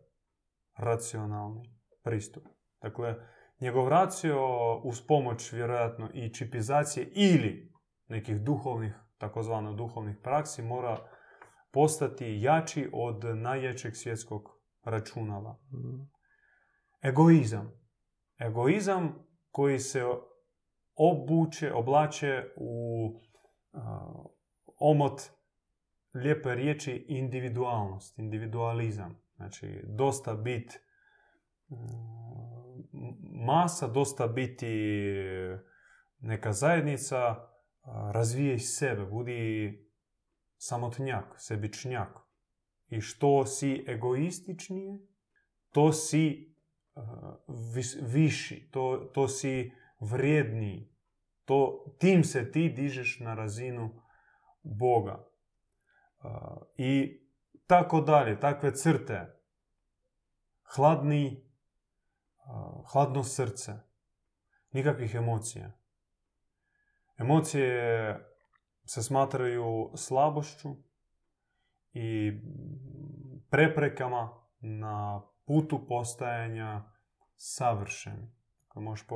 racionalni 0.77 1.78
pristup. 2.09 2.43
Dakle, 2.83 3.15
njegov 3.61 3.89
racio 3.89 4.39
uz 4.85 5.07
pomoć 5.07 5.53
vjerojatno 5.53 6.11
i 6.15 6.35
čipizacije 6.35 7.11
ili 7.15 7.73
nekih 8.09 8.41
duhovnih, 8.41 8.95
takozvano 9.19 9.73
duhovnih 9.73 10.17
praksi 10.23 10.63
mora 10.63 11.09
postati 11.73 12.39
jači 12.41 12.91
od 12.93 13.25
najjačeg 13.37 13.97
svjetskog 13.97 14.43
računala. 14.85 15.59
Egoizam. 17.03 17.73
Egoizam 18.39 19.27
koji 19.51 19.79
se 19.79 20.05
obuče, 20.95 21.73
oblače 21.73 22.45
u 22.57 23.21
omot 24.81 25.21
lijepe 26.15 26.55
riječi 26.55 27.07
individualnost, 27.09 28.19
individualizam. 28.19 29.23
Znači, 29.37 29.81
dosta 29.85 30.35
bit 30.35 30.88
masa, 33.45 33.87
dosta 33.87 34.27
biti 34.27 34.67
neka 36.21 36.53
zajednica, 36.53 37.37
razvije 38.13 38.59
sebe, 38.59 39.07
budi 39.07 39.73
samotnjak, 40.57 41.25
sebičnjak. 41.37 42.09
I 42.89 43.01
što 43.01 43.47
si 43.47 43.85
egoističnije, 43.89 44.99
to 45.73 45.93
si 45.93 46.55
viši, 48.03 48.69
to, 48.71 49.11
to 49.15 49.29
si 49.29 49.73
vrijedniji. 50.01 50.89
To, 51.45 51.85
tim 51.99 52.25
se 52.25 52.53
ti 52.53 52.69
dižeš 52.69 53.21
na 53.21 53.35
razinu 53.35 54.03
Boga. 54.63 55.25
I 56.77 57.21
tako 57.67 58.01
dalje, 58.01 58.41
takve 58.41 58.75
crte. 58.75 59.43
Hladni 60.75 61.48
hladno 62.93 63.23
srce, 63.23 63.73
nikakvih 64.73 65.15
emocija. 65.15 65.73
Emocije 67.19 68.19
se 68.85 69.03
smatraju 69.03 69.91
slabošću 69.95 70.77
i 71.93 72.33
preprekama 73.51 74.31
na 74.61 75.23
putu 75.47 75.87
postajanja 75.89 76.85
savršeni. 77.37 78.39
Možeš 78.75 79.07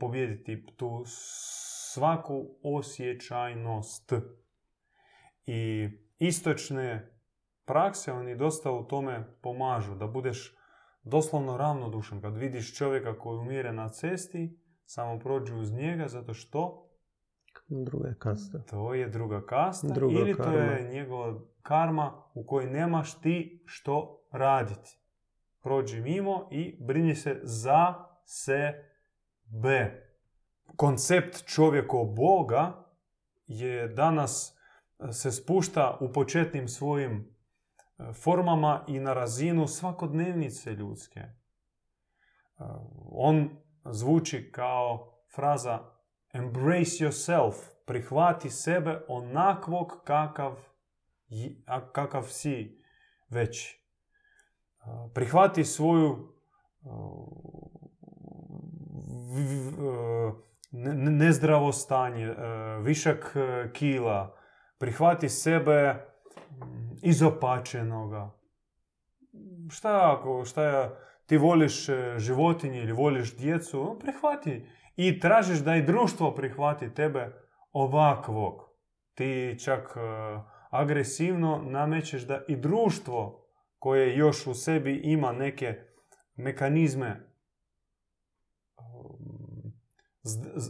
pobijediti 0.00 0.66
tu 0.76 1.02
svaku 1.06 2.58
osjećajnost. 2.62 4.12
I 5.46 5.88
istočne 6.18 7.12
prakse, 7.64 8.12
oni 8.12 8.36
dosta 8.36 8.70
u 8.72 8.84
tome 8.84 9.36
pomažu, 9.42 9.94
da 9.94 10.06
budeš 10.06 10.56
doslovno 11.06 11.56
ravnodušan 11.56 12.20
kad 12.20 12.36
vidiš 12.36 12.76
čovjeka 12.76 13.18
koji 13.18 13.38
umire 13.38 13.72
na 13.72 13.88
cesti, 13.88 14.60
samo 14.84 15.18
prođu 15.18 15.56
uz 15.56 15.72
njega 15.72 16.08
zato 16.08 16.34
što 16.34 16.82
Druga 17.68 18.14
kasta. 18.18 18.58
To 18.58 18.94
je 18.94 19.08
druga 19.08 19.46
kasta 19.46 19.94
ili 20.10 20.36
to 20.36 20.50
je 20.50 20.88
njegova 20.92 21.40
karma 21.62 22.22
u 22.34 22.46
kojoj 22.46 22.70
nemaš 22.70 23.20
ti 23.20 23.62
što 23.66 24.24
raditi. 24.32 24.98
Prođi 25.62 26.00
mimo 26.00 26.48
i 26.50 26.76
brini 26.80 27.14
se 27.14 27.40
za 27.42 27.94
sebe. 28.24 28.92
Koncept 30.76 31.44
čovjeko 31.46 32.04
Boga 32.04 32.84
je 33.46 33.88
danas 33.88 34.58
se 35.10 35.32
spušta 35.32 35.98
u 36.00 36.12
početnim 36.12 36.68
svojim 36.68 37.35
formama 38.22 38.84
i 38.88 39.00
na 39.00 39.12
razinu 39.12 39.66
svakodnevnice 39.66 40.72
ljudske. 40.72 41.20
E, 41.20 41.32
on 43.10 43.50
zvuči 43.84 44.52
kao 44.52 45.12
fraza 45.34 45.78
embrace 46.32 47.04
yourself, 47.04 47.54
prihvati 47.86 48.50
sebe 48.50 49.04
onakvog 49.08 49.92
kakav, 50.04 50.56
kakav 51.92 52.22
si 52.22 52.82
već. 53.28 53.76
A, 54.78 55.08
Prihvati 55.14 55.64
svoju 55.64 56.32
nezdravo 61.10 61.72
stanje, 61.72 62.34
višak 62.82 63.36
e, 63.36 63.72
kila, 63.72 64.36
prihvati 64.78 65.28
sebe 65.28 66.06
izopačenoga. 67.02 68.30
Šta 69.70 70.16
ako, 70.18 70.44
šta 70.44 70.96
ti 71.26 71.36
voliš 71.36 71.88
e, 71.88 72.14
životinje 72.18 72.82
ili 72.82 72.92
voliš 72.92 73.36
djecu, 73.36 73.96
prihvati. 74.00 74.66
I 74.96 75.20
tražiš 75.20 75.58
da 75.58 75.76
i 75.76 75.82
društvo 75.82 76.34
prihvati 76.34 76.94
tebe 76.94 77.32
ovakvog. 77.72 78.62
Ti 79.14 79.56
čak 79.64 79.96
e, 79.96 80.00
agresivno 80.70 81.62
namećeš 81.62 82.22
da 82.22 82.40
i 82.48 82.56
društvo 82.56 83.46
koje 83.78 84.16
još 84.16 84.46
u 84.46 84.54
sebi 84.54 85.00
ima 85.04 85.32
neke 85.32 85.74
mekanizme 86.36 87.30
um, 88.76 89.72
e, 90.24 90.62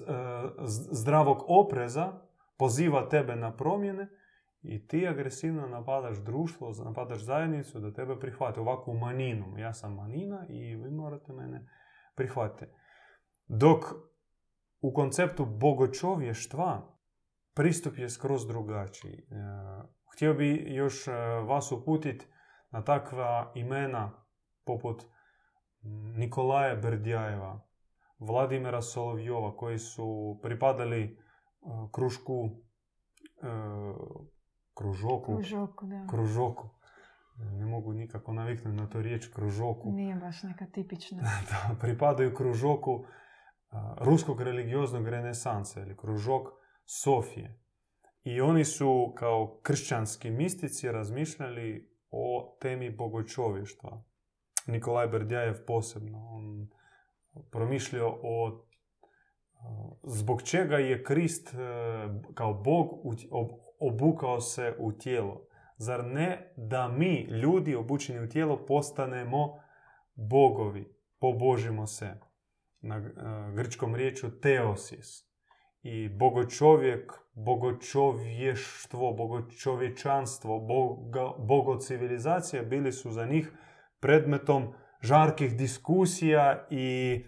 zdravog 0.90 1.44
opreza, 1.46 2.12
poziva 2.58 3.08
tebe 3.08 3.36
na 3.36 3.56
promjene 3.56 4.08
i 4.68 4.86
ti 4.86 5.08
agresivno 5.08 5.66
napadaš 5.66 6.18
društvo, 6.18 6.72
napadaš 6.84 7.24
zajednicu 7.24 7.80
da 7.80 7.92
tebe 7.92 8.18
prihvate 8.20 8.60
ovakvu 8.60 8.94
maninu. 8.94 9.58
Ja 9.58 9.72
sam 9.72 9.94
manina 9.94 10.46
i 10.48 10.76
vi 10.76 10.90
morate 10.90 11.32
mene 11.32 11.68
prihvatiti. 12.14 12.72
Dok 13.46 13.84
u 14.80 14.92
konceptu 14.92 15.44
bogočovještva 15.44 16.96
pristup 17.54 17.98
je 17.98 18.10
skroz 18.10 18.46
drugačiji. 18.46 19.14
E, 19.14 19.26
Htio 20.16 20.34
bi 20.34 20.74
još 20.74 21.08
e, 21.08 21.12
vas 21.46 21.72
uputiti 21.72 22.26
na 22.70 22.84
takva 22.84 23.52
imena 23.54 24.12
poput 24.64 25.02
Nikolaja 26.16 26.76
Berdjajeva, 26.76 27.66
Vladimira 28.18 28.82
Solovjova 28.82 29.56
koji 29.56 29.78
su 29.78 30.38
pripadali 30.42 31.02
e, 31.02 31.16
kružku 31.92 32.50
e, 33.42 33.48
kružoku, 34.76 35.34
Kružoku, 35.34 35.86
da. 35.86 36.06
kružoku. 36.10 36.68
Ne 37.38 37.66
mogu 37.66 37.92
nikako 37.92 38.32
naviknuti 38.32 38.76
na 38.76 38.88
to 38.88 39.02
riječ 39.02 39.26
kružoku. 39.26 39.92
Nije 39.92 40.14
baš 40.14 40.42
neka 40.42 40.66
tipična. 40.66 41.22
da, 41.50 41.74
pripadaju 41.80 42.34
kružoku 42.34 43.04
a, 43.70 43.96
ruskog 44.00 44.40
religioznog 44.40 45.08
renesansa 45.08 45.80
ili 45.80 45.96
kružok 45.96 46.48
Sofije. 46.84 47.60
I 48.24 48.40
oni 48.40 48.64
su 48.64 49.14
kao 49.16 49.60
kršćanski 49.62 50.30
mistici 50.30 50.92
razmišljali 50.92 51.90
o 52.10 52.56
temi 52.60 52.90
bogočovještva. 52.90 54.02
Nikolaj 54.66 55.08
Berdjajev 55.08 55.64
posebno. 55.66 56.18
On 56.30 56.68
promišljao 57.50 58.18
o 58.22 58.66
zbog 60.02 60.42
čega 60.42 60.76
je 60.76 61.04
Krist 61.04 61.54
e, 61.54 61.56
kao 62.34 62.54
Bog 62.54 63.06
obukao 63.80 64.40
se 64.40 64.74
u 64.78 64.92
tijelo. 64.92 65.46
Zar 65.76 66.04
ne 66.04 66.52
da 66.56 66.88
mi, 66.88 67.20
ljudi 67.20 67.74
obučeni 67.74 68.24
u 68.24 68.28
tijelo, 68.28 68.66
postanemo 68.66 69.58
bogovi, 70.14 70.96
pobožimo 71.20 71.86
se. 71.86 72.14
Na 72.80 72.96
e, 72.96 73.10
grčkom 73.54 73.94
riječu 73.94 74.40
teosis. 74.40 75.26
I 75.82 76.08
bogočovjek, 76.08 77.12
bogočovještvo, 77.34 79.12
bogočovječanstvo, 79.12 80.60
boga, 80.60 81.32
bogocivilizacija 81.38 82.62
bili 82.62 82.92
su 82.92 83.10
za 83.10 83.26
njih 83.26 83.52
predmetom 84.00 84.74
žarkih 85.00 85.56
diskusija 85.56 86.66
i 86.70 87.24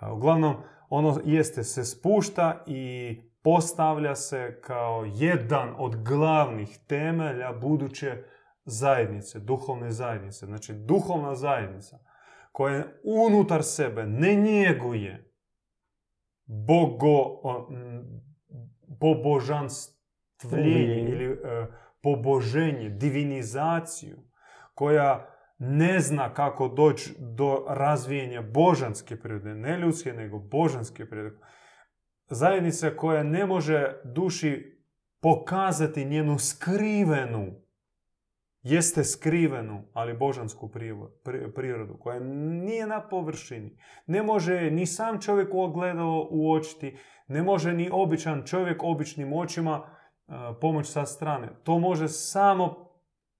A, 0.00 0.12
Uglavnom, 0.12 0.54
ono 0.88 1.20
jeste 1.24 1.64
se 1.64 1.84
spušta 1.84 2.64
i 2.66 3.16
postavlja 3.42 4.14
se 4.14 4.60
kao 4.64 5.04
jedan 5.14 5.74
od 5.78 6.04
glavnih 6.04 6.78
temelja 6.86 7.52
buduće 7.52 8.24
zajednice, 8.64 9.38
duhovne 9.38 9.90
zajednice. 9.90 10.46
Znači, 10.46 10.72
duhovna 10.72 11.34
zajednica 11.34 11.98
koja 12.52 12.84
unutar 13.04 13.62
sebe 13.62 14.06
ne 14.06 14.34
njeguje 14.34 15.32
bogo, 16.44 17.22
o, 17.42 17.68
m, 17.70 18.04
pobožanstvljenje 19.00 21.00
ili 21.00 21.24
e, 21.24 21.66
poboženje, 22.02 22.88
divinizaciju, 22.88 24.18
koja 24.74 25.28
ne 25.58 26.00
zna 26.00 26.34
kako 26.34 26.68
doći 26.68 27.14
do 27.18 27.64
razvijenja 27.68 28.42
božanske 28.42 29.20
prirode, 29.20 29.54
ne 29.54 29.78
ljudske, 29.78 30.12
nego 30.12 30.38
božanske 30.38 31.08
prirode. 31.08 31.36
Zajednica 32.30 32.90
koja 32.96 33.22
ne 33.22 33.46
može 33.46 34.00
duši 34.04 34.78
pokazati 35.20 36.04
njenu 36.04 36.38
skrivenu, 36.38 37.46
jeste 38.62 39.04
skrivenu, 39.04 39.84
ali 39.92 40.16
božansku 40.16 40.70
prirodu, 41.54 41.98
koja 42.00 42.20
nije 42.20 42.86
na 42.86 43.08
površini. 43.08 43.78
Ne 44.06 44.22
može 44.22 44.70
ni 44.70 44.86
sam 44.86 45.20
čovjek 45.20 45.54
u 45.54 45.60
ogledalo 45.60 46.28
uočiti, 46.30 46.96
ne 47.28 47.42
može 47.42 47.72
ni 47.72 47.90
običan 47.92 48.42
čovjek 48.46 48.82
običnim 48.82 49.32
očima 49.32 49.96
pomoć 50.60 50.86
sa 50.86 51.06
strane. 51.06 51.48
To 51.64 51.78
može 51.78 52.08
samo, 52.08 52.90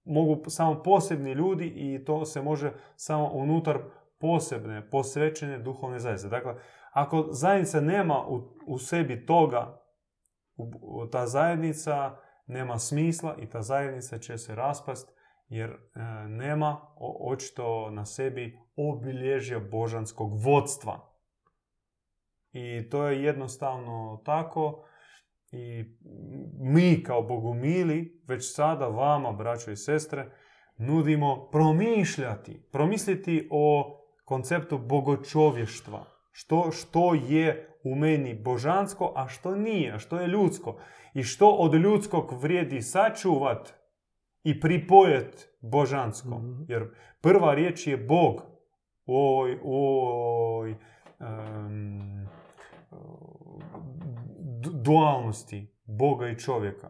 mogu 0.05 0.43
samo 0.49 0.83
posebni 0.83 1.31
ljudi 1.31 1.65
i 1.67 2.05
to 2.05 2.25
se 2.25 2.41
može 2.41 2.71
samo 2.95 3.29
unutar 3.33 3.79
posebne, 4.19 4.89
posvećene 4.89 5.59
duhovne 5.59 5.99
zajednice. 5.99 6.29
Dakle, 6.29 6.55
ako 6.91 7.27
zajednica 7.31 7.81
nema 7.81 8.27
u, 8.27 8.41
u 8.67 8.77
sebi 8.77 9.25
toga, 9.25 9.81
u- 10.57 11.07
ta 11.11 11.27
zajednica 11.27 12.15
nema 12.47 12.77
smisla 12.79 13.35
i 13.39 13.49
ta 13.49 13.61
zajednica 13.61 14.17
će 14.17 14.37
se 14.37 14.55
raspast 14.55 15.13
jer 15.47 15.69
e, 15.69 15.77
nema 16.27 16.77
o- 16.97 17.31
očito 17.31 17.89
na 17.91 18.05
sebi 18.05 18.59
obilježja 18.75 19.59
božanskog 19.59 20.31
vodstva. 20.45 20.99
I 22.51 22.89
to 22.89 23.07
je 23.07 23.23
jednostavno 23.23 24.21
tako 24.25 24.85
i 25.53 25.97
mi 26.59 27.03
kao 27.03 27.21
bogumili 27.21 28.21
već 28.27 28.55
sada 28.55 28.87
vama, 28.87 29.31
braćo 29.31 29.71
i 29.71 29.75
sestre, 29.75 30.25
nudimo 30.77 31.49
promišljati, 31.51 32.61
promisliti 32.71 33.47
o 33.51 33.97
konceptu 34.25 34.77
bogočovještva. 34.77 36.05
Što, 36.31 36.71
što 36.71 37.13
je 37.13 37.69
u 37.83 37.95
meni 37.95 38.41
božansko, 38.43 39.13
a 39.15 39.27
što 39.27 39.55
nije, 39.55 39.93
a 39.93 39.99
što 39.99 40.19
je 40.19 40.27
ljudsko. 40.27 40.79
I 41.13 41.23
što 41.23 41.49
od 41.49 41.73
ljudskog 41.73 42.33
vrijedi 42.41 42.81
sačuvat 42.81 43.73
i 44.43 44.59
pripojet 44.59 45.49
božanskom. 45.61 46.51
Mhm. 46.51 46.63
Jer 46.67 46.83
prva 47.21 47.53
riječ 47.53 47.87
je 47.87 47.97
Bog 47.97 48.41
u 49.05 49.15
ovoj, 49.15 49.59
u 49.63 49.75
ovoj 49.75 50.71
em, 50.71 52.22
du- 52.22 52.22
dualnosti 54.65 55.73
Boga 55.85 56.27
i 56.29 56.39
čovjeka. 56.39 56.89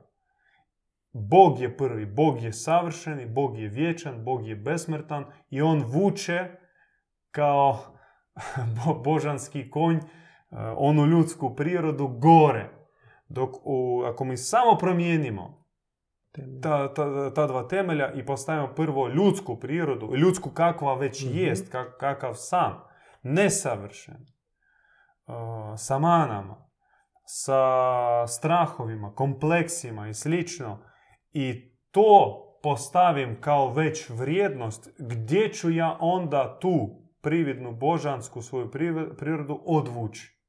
Bog 1.13 1.59
je 1.59 1.77
prvi, 1.77 2.05
Bog 2.05 2.41
je 2.41 2.53
savršeni, 2.53 3.25
Bog 3.25 3.59
je 3.59 3.67
vječan, 3.69 4.23
Bog 4.23 4.47
je 4.47 4.55
besmrtan 4.55 5.25
i 5.49 5.61
on 5.61 5.83
vuče 5.85 6.49
kao 7.31 7.77
bo- 8.75 8.99
božanski 8.99 9.69
konj 9.69 9.95
e, 9.95 10.01
onu 10.77 11.05
ljudsku 11.05 11.55
prirodu 11.55 12.07
gore. 12.07 12.69
Dok 13.29 13.49
u, 13.63 14.03
ako 14.05 14.25
mi 14.25 14.37
samo 14.37 14.77
promijenimo 14.77 15.63
ta, 16.61 16.93
ta, 16.93 17.33
ta 17.33 17.47
dva 17.47 17.67
temelja 17.67 18.13
i 18.13 18.25
postavimo 18.25 18.73
prvo 18.75 19.07
ljudsku 19.07 19.59
prirodu, 19.59 20.15
ljudsku 20.15 20.49
kakva 20.49 20.93
već 20.95 21.25
Mhm. 21.25 21.37
jest, 21.37 21.71
kak- 21.73 21.97
kakav 21.99 22.33
sam, 22.33 22.83
nesavršen, 23.23 24.25
uh, 25.27 25.33
sa 25.77 25.99
manama, 25.99 26.69
sa 27.35 28.27
strahovima, 28.27 29.15
kompleksima 29.15 30.07
i 30.07 30.13
slično, 30.13 30.79
i 31.31 31.73
to 31.91 32.39
postavim 32.63 33.41
kao 33.41 33.73
već 33.73 34.09
vrijednost, 34.09 34.89
gdje 34.99 35.53
ću 35.53 35.71
ja 35.71 35.97
onda 35.99 36.59
tu 36.59 36.89
prividnu 37.21 37.71
božansku 37.71 38.41
svoju 38.41 38.71
prirodu 39.17 39.63
odvući? 39.65 40.39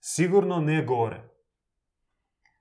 Sigurno 0.00 0.60
ne 0.60 0.84
gore. 0.84 1.28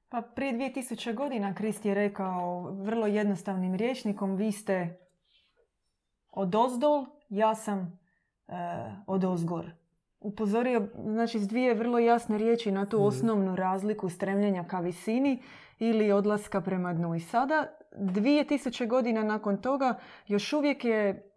Pa 0.09 0.21
prije 0.35 0.53
2000 0.53 1.15
godina 1.15 1.55
Krist 1.55 1.85
je 1.85 1.93
rekao 1.93 2.71
vrlo 2.71 3.07
jednostavnim 3.07 3.75
rječnikom 3.75 4.35
vi 4.35 4.51
ste 4.51 4.99
od 6.29 6.55
ozdol, 6.55 7.05
ja 7.29 7.55
sam 7.55 7.99
e, 8.47 8.53
od 9.07 9.23
ozgor. 9.23 9.82
Upozorio 10.23 10.87
znači, 10.97 11.39
s 11.39 11.47
dvije 11.47 11.73
vrlo 11.73 11.99
jasne 11.99 12.37
riječi 12.37 12.71
na 12.71 12.85
tu 12.85 12.97
Mhm. 12.97 13.05
osnovnu 13.05 13.55
razliku 13.55 14.09
stremljenja 14.09 14.63
ka 14.63 14.79
visini 14.79 15.41
ili 15.79 16.11
odlaska 16.11 16.61
prema 16.61 16.93
dnu. 16.93 17.15
I 17.15 17.19
sada, 17.19 17.65
2000 17.93 18.87
godina 18.87 19.23
nakon 19.23 19.57
toga, 19.57 19.95
još 20.27 20.53
uvijek 20.53 20.85
je 20.85 21.29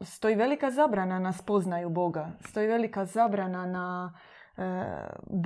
stoji 0.00 0.34
velika 0.34 0.70
zabrana 0.70 1.18
na 1.18 1.32
spoznaju 1.32 1.88
Boga. 1.90 2.28
Stoji 2.40 2.66
velika 2.66 3.04
zabrana 3.04 3.66
na 3.66 4.12
e, 4.56 4.84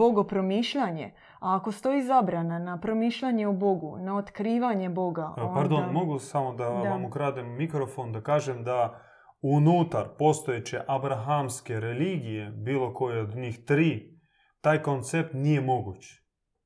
bogopromišljanje. 0.07 1.13
A 1.41 1.57
ako 1.57 1.73
stoji 1.73 2.03
zabrana 2.03 2.59
na 2.59 2.81
promišljanje 2.81 3.47
o 3.49 3.53
Bogu, 3.53 3.99
na 3.99 4.17
otkrivanje 4.17 4.89
Boga, 4.89 5.35
Evo, 5.37 5.47
onda... 5.47 5.55
Pardon, 5.55 5.93
mogu 5.93 6.19
samo 6.19 6.53
da, 6.53 6.65
Da. 6.65 6.71
vam 6.71 7.05
ukradem 7.05 7.57
mikrofon, 7.57 8.13
da 8.13 8.21
kažem 8.21 8.65
da 8.65 9.01
unutar 9.43 10.09
postojeće 10.19 10.81
abrahamske 10.87 11.81
religije, 11.81 12.51
bilo 12.51 12.95
koje 12.95 13.23
od 13.23 13.37
njih 13.37 13.65
tri, 13.65 14.19
taj 14.61 14.83
koncept 14.83 15.35
nije 15.35 15.61
moguć. 15.61 16.23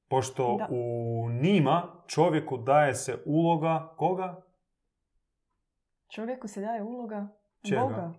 Pošto 0.09 0.57
Da. 0.59 0.69
u 0.71 1.31
njima 1.43 2.03
čovjeku 2.07 2.57
daje 2.57 2.95
se 2.95 3.23
uloga 3.27 3.95
koga? 3.97 4.43
Čovjeku 6.15 6.49
se 6.49 6.61
daje 6.61 6.83
uloga 6.83 7.29
Čega? 7.69 7.81
Boga. 7.81 8.13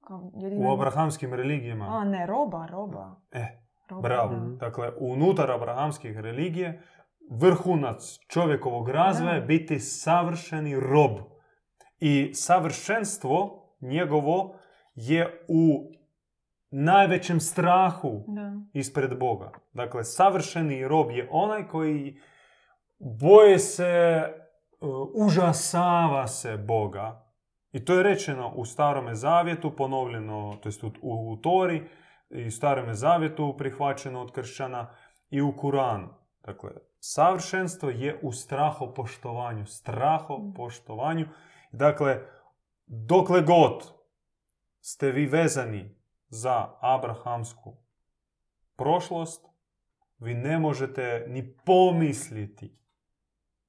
Kao 0.00 0.30
U 0.56 0.72
abrahamskim 0.72 1.34
religijama. 1.34 1.84
A, 1.84 2.04
ne, 2.04 2.26
roba, 2.26 2.66
roba. 2.66 3.16
E, 3.32 3.46
roba 3.88 4.02
bravo. 4.08 4.34
da. 4.34 4.56
Dakle, 4.66 4.92
unutar 5.00 5.50
abrahamskih 5.50 6.18
religije 6.18 6.82
vrhunac 7.30 8.18
čovjekovog 8.28 8.88
razvoja 8.88 9.34
je 9.34 9.40
biti 9.40 9.78
savršeni 9.78 10.80
rob. 10.80 11.10
I 12.00 12.30
savršenstvo 12.34 13.63
njegovo 13.84 14.54
je 14.94 15.44
u 15.48 15.92
najvećem 16.70 17.40
strahu 17.40 18.24
Da. 18.26 18.52
ispred 18.72 19.18
Boga. 19.18 19.52
Dakle, 19.72 20.04
savršeni 20.04 20.88
rob 20.88 21.10
je 21.10 21.28
onaj 21.30 21.68
koji 21.68 22.16
boje 22.98 23.58
se, 23.58 24.22
uh, 24.80 25.08
užasava 25.14 26.26
se 26.26 26.56
Boga. 26.56 27.24
I 27.72 27.84
to 27.84 27.94
je 27.94 28.02
rečeno 28.02 28.52
u 28.56 28.64
Starome 28.64 29.14
Zavjetu, 29.14 29.76
ponovljeno, 29.76 30.56
to 30.62 30.68
jest 30.68 30.84
u, 30.84 30.90
u, 31.02 31.32
u 31.32 31.36
Tori, 31.36 31.88
i 32.30 32.46
u 32.46 32.50
Starome 32.50 32.94
Zavjetu 32.94 33.54
prihvaćeno 33.58 34.20
od 34.20 34.32
kršćana 34.32 34.86
i 35.30 35.40
u 35.40 35.56
Kuranu. 35.56 36.08
Dakle, 36.44 36.70
savršenstvo 37.00 37.90
je 37.90 38.18
u 38.22 38.32
strahopoštovanju. 38.32 39.66
Strahopoštovanju. 39.66 41.26
Dakle, 41.72 42.20
dokle 42.86 43.42
god 43.42 43.92
ste 44.80 45.12
vi 45.12 45.26
vezani 45.26 45.96
za 46.28 46.68
abrahamsku 46.80 47.76
prošlost, 48.76 49.46
vi 50.18 50.34
ne 50.34 50.58
možete 50.58 51.26
ni 51.28 51.56
pomisliti 51.64 52.78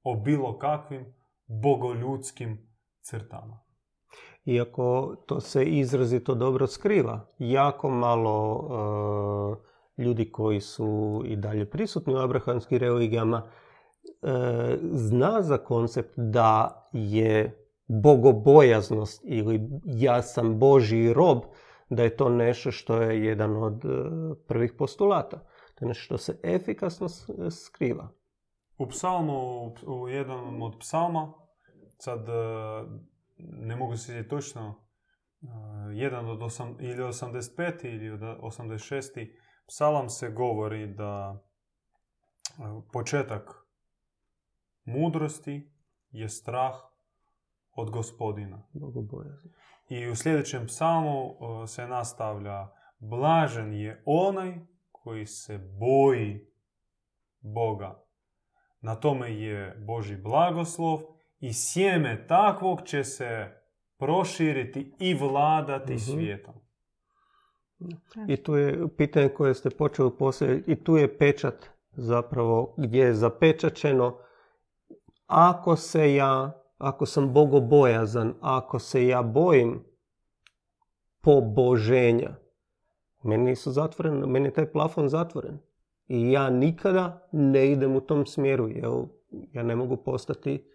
o 0.02 0.14
bilo 0.14 0.58
kakvim 0.58 1.14
bogoljudskim 1.46 2.68
crtama. 3.00 3.60
Iako 4.44 5.16
to 5.26 5.40
se 5.40 5.64
izrazito 5.64 6.34
dobro 6.34 6.66
skriva. 6.66 7.26
Jako 7.38 7.90
malo 7.90 8.68
e, 9.98 10.02
ljudi 10.02 10.32
koji 10.32 10.60
su 10.60 11.22
i 11.26 11.36
dalje 11.36 11.70
prisutni 11.70 12.14
u 12.14 12.18
abrahamskim 12.18 12.78
religijama 12.78 13.42
e, 13.42 14.78
zna 14.92 15.42
za 15.42 15.58
koncept 15.58 16.12
da 16.16 16.82
je 16.92 17.65
bogobojaznost 17.86 19.22
ili 19.24 19.60
ja 19.84 20.22
sam 20.22 20.58
Božji 20.58 21.12
rob, 21.12 21.38
da 21.90 22.02
je 22.02 22.16
to 22.16 22.28
nešto 22.28 22.70
što 22.70 23.02
je 23.02 23.24
jedan 23.24 23.56
od 23.56 23.84
e, 23.84 23.88
prvih 24.48 24.72
postulata. 24.78 25.36
To 25.74 25.84
je 25.84 25.88
nešto 25.88 26.02
što 26.02 26.18
se 26.18 26.40
efikasno 26.42 27.08
s- 27.08 27.30
skriva. 27.50 28.08
U 28.78 28.86
psalmu, 28.88 29.34
u 29.86 30.08
jednom 30.08 30.62
od 30.62 30.76
psalma, 30.80 31.32
sad 31.98 32.28
e, 32.28 32.32
ne 33.38 33.76
mogu 33.76 33.96
se 33.96 34.28
točno, 34.28 34.86
e, 35.42 35.46
jedan 35.92 36.30
od 36.30 36.42
osam, 36.42 36.76
ili 36.80 37.02
85. 37.02 37.84
ili 37.84 38.10
od 38.10 38.20
86. 38.20 39.28
psalam 39.66 40.08
se 40.08 40.30
govori 40.30 40.86
da 40.86 41.44
e, 42.48 42.62
početak 42.92 43.66
mudrosti 44.84 45.72
je 46.10 46.28
strah 46.28 46.74
od 47.76 47.90
gospodina. 47.90 48.62
I 49.88 50.08
u 50.08 50.16
sljedećem 50.16 50.66
psalmu 50.66 51.30
e, 51.30 51.66
se 51.66 51.86
nastavlja 51.86 52.68
Blažen 52.98 53.72
je 53.72 54.02
onaj 54.06 54.54
koji 54.92 55.26
se 55.26 55.58
boji 55.58 56.46
Boga. 57.40 58.02
Na 58.80 58.94
tome 58.94 59.34
je 59.34 59.76
Boži 59.86 60.16
blagoslov 60.16 61.00
i 61.40 61.52
sjeme 61.52 62.26
takvog 62.26 62.82
će 62.82 63.04
se 63.04 63.52
proširiti 63.98 64.94
i 64.98 65.14
vladati 65.14 65.92
Mhm. 65.92 66.00
svijetom. 66.00 66.54
I 68.28 68.42
tu 68.42 68.56
je 68.56 68.88
pitanje 68.96 69.28
koje 69.28 69.54
ste 69.54 69.70
počeli 69.70 70.10
postaviti, 70.18 70.72
i 70.72 70.84
tu 70.84 70.96
je 70.96 71.18
pečat 71.18 71.54
zapravo 71.92 72.74
gdje 72.78 73.00
je 73.00 73.14
zapečačeno 73.14 74.18
ako 75.26 75.76
se 75.76 76.14
ja, 76.14 76.62
ako 76.78 77.06
sam 77.06 77.32
bogobojazan, 77.32 78.34
ako 78.40 78.78
se 78.78 79.06
ja 79.06 79.22
bojim 79.22 79.84
poboženja, 81.20 82.30
meni 83.24 83.56
su 83.56 83.70
zatvoren, 83.70 84.14
meni 84.14 84.46
je 84.46 84.52
taj 84.52 84.72
plafon 84.72 85.08
zatvoren. 85.08 85.58
I 86.08 86.30
ja 86.32 86.50
nikada 86.50 87.28
ne 87.32 87.72
idem 87.72 87.96
u 87.96 88.00
tom 88.00 88.26
smjeru, 88.26 88.68
jer 88.68 88.84
ja 89.52 89.62
ne 89.62 89.76
mogu 89.76 89.96
postati 89.96 90.70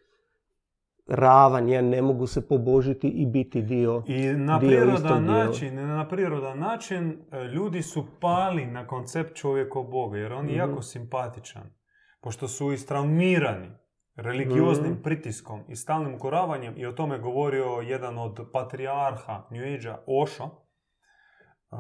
ravan, 1.08 1.70
ja 1.70 1.82
ne 1.82 2.02
mogu 2.02 2.28
se 2.28 2.48
pobožiti 2.48 3.08
i 3.08 3.26
biti 3.26 3.62
dio 3.62 4.04
I 4.08 4.28
na 4.28 4.60
Dio 4.60 4.70
prirodan 4.70 5.26
način, 5.26 5.76
na 5.76 6.08
prirodan 6.08 6.60
način 6.60 7.18
e, 7.32 7.44
ljudi 7.44 7.82
su 7.82 8.06
pali 8.20 8.66
na 8.66 8.88
koncept 8.88 9.36
čovjekov 9.36 9.84
Boga, 9.84 10.18
jer 10.18 10.34
on 10.34 10.46
je 10.50 10.52
Mhm. 10.52 10.60
jako 10.60 10.82
simpatičan. 10.82 11.64
Pošto 12.22 12.48
su 12.48 12.72
istraumirani 12.72 13.70
religioznim 14.16 14.92
Mhm. 14.92 15.02
pritiskom 15.02 15.64
i 15.68 15.76
stalnim 15.76 16.16
ukoravanjem, 16.16 16.74
i 16.78 16.86
o 16.86 16.92
tome 16.92 17.20
govorio 17.20 17.66
jedan 17.66 18.18
od 18.18 18.50
patrijarha 18.54 19.48
New 19.52 19.64
Age-a, 19.76 20.04
Osho, 20.08 20.50
Uh, 21.74 21.78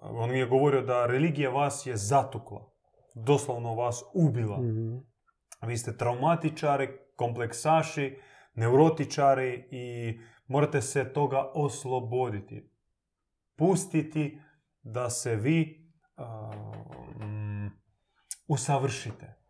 on 0.00 0.30
mi 0.30 0.38
je 0.38 0.46
govorio 0.46 0.82
da 0.82 1.06
religija 1.06 1.50
vas 1.50 1.86
je 1.86 1.96
zatukla, 1.96 2.70
doslovno 3.14 3.74
vas 3.74 4.04
ubila. 4.14 4.58
Mhm. 4.60 4.96
Vi 5.62 5.76
ste 5.76 5.96
traumatičari, 5.96 6.88
kompleksaši, 7.16 8.18
neurotičari 8.54 9.68
i 9.70 10.18
morate 10.46 10.80
se 10.80 11.12
toga 11.12 11.50
osloboditi. 11.54 12.70
Pustiti 13.56 14.40
da 14.82 15.10
se 15.10 15.36
vi 15.36 15.90
mm, 17.20 17.66
usavršite. 18.48 19.41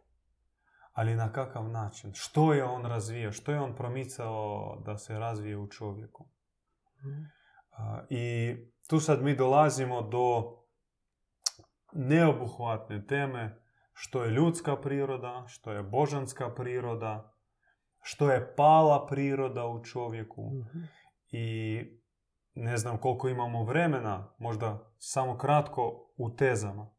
Ali 0.92 1.14
na 1.14 1.32
kakav 1.32 1.68
način? 1.68 2.12
Što 2.14 2.52
je 2.52 2.64
on 2.64 2.84
razvijao? 2.84 3.32
Što 3.32 3.52
je 3.52 3.60
on 3.60 3.74
promicao 3.74 4.76
da 4.84 4.98
se 4.98 5.18
razvije 5.18 5.56
u 5.56 5.68
čovjeku? 5.68 6.28
A, 7.70 8.02
I 8.10 8.56
tu 8.88 9.00
sad 9.00 9.22
mi 9.22 9.36
dolazimo 9.36 10.02
do 10.02 10.58
neobuhvatne 11.92 13.06
teme 13.06 13.62
što 13.92 14.24
je 14.24 14.30
ljudska 14.30 14.76
priroda, 14.76 15.44
što 15.46 15.72
je 15.72 15.82
božanska 15.82 16.54
priroda, 16.54 17.32
što 18.00 18.30
je 18.30 18.54
pala 18.56 19.06
priroda 19.06 19.66
u 19.66 19.84
čovjeku. 19.84 20.50
I 21.30 21.80
ne 22.54 22.76
znam 22.76 22.98
koliko 22.98 23.28
imamo 23.28 23.64
vremena, 23.64 24.34
možda 24.38 24.92
samo 24.98 25.38
kratko 25.38 26.12
u 26.16 26.36
tezama. 26.36 26.90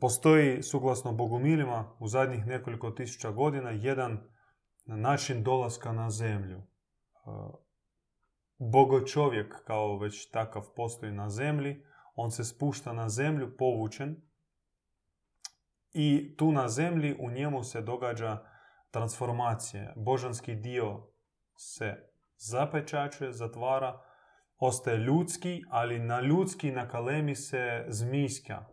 Postoji, 0.00 0.62
suglasno 0.62 1.12
bogumilima, 1.12 1.96
u 1.98 2.08
zadnjih 2.08 2.46
nekoliko 2.46 2.90
tisuća 2.90 3.30
godina 3.30 3.70
jedan 3.70 4.20
način 4.84 5.42
dolaska 5.42 5.92
na 5.92 6.10
zemlju. 6.10 6.62
Bogo 8.58 9.00
čovjek 9.00 9.64
kao 9.64 9.98
već 9.98 10.30
takav 10.30 10.62
postoji 10.76 11.12
na 11.12 11.30
zemlji, 11.30 11.84
on 12.14 12.30
se 12.30 12.44
spušta 12.44 12.92
na 12.92 13.08
zemlju 13.08 13.56
povučen 13.56 14.16
i 15.92 16.36
tu 16.36 16.52
na 16.52 16.68
zemlji 16.68 17.16
u 17.20 17.30
njemu 17.30 17.64
se 17.64 17.80
događa 17.80 18.44
transformacija. 18.90 19.92
Božanski 19.96 20.54
dio 20.54 21.06
se 21.56 21.94
zapečačuje, 22.36 23.32
zatvara, 23.32 24.00
ostaje 24.58 24.98
ljudski, 24.98 25.62
ali 25.70 25.98
na 25.98 26.20
ljudski 26.20 26.70
nakalemi 26.70 27.34
se 27.34 27.84
zmijska, 27.88 28.66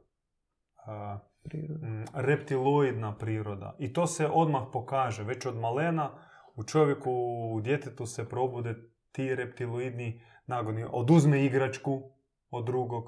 reptiloidna 2.13 3.17
priroda. 3.17 3.75
I 3.79 3.93
to 3.93 4.07
se 4.07 4.27
odmah 4.27 4.63
pokaže. 4.73 5.23
Već 5.23 5.45
od 5.45 5.55
malena 5.55 6.11
u 6.55 6.63
čovjeku, 6.63 7.11
u 7.53 7.61
djetetu 7.61 8.05
se 8.05 8.29
probude 8.29 8.75
ti 9.11 9.35
reptiloidni 9.35 10.21
nagoni. 10.47 10.85
Oduzme 10.91 11.45
igračku 11.45 12.01
od 12.49 12.65
drugog, 12.65 13.03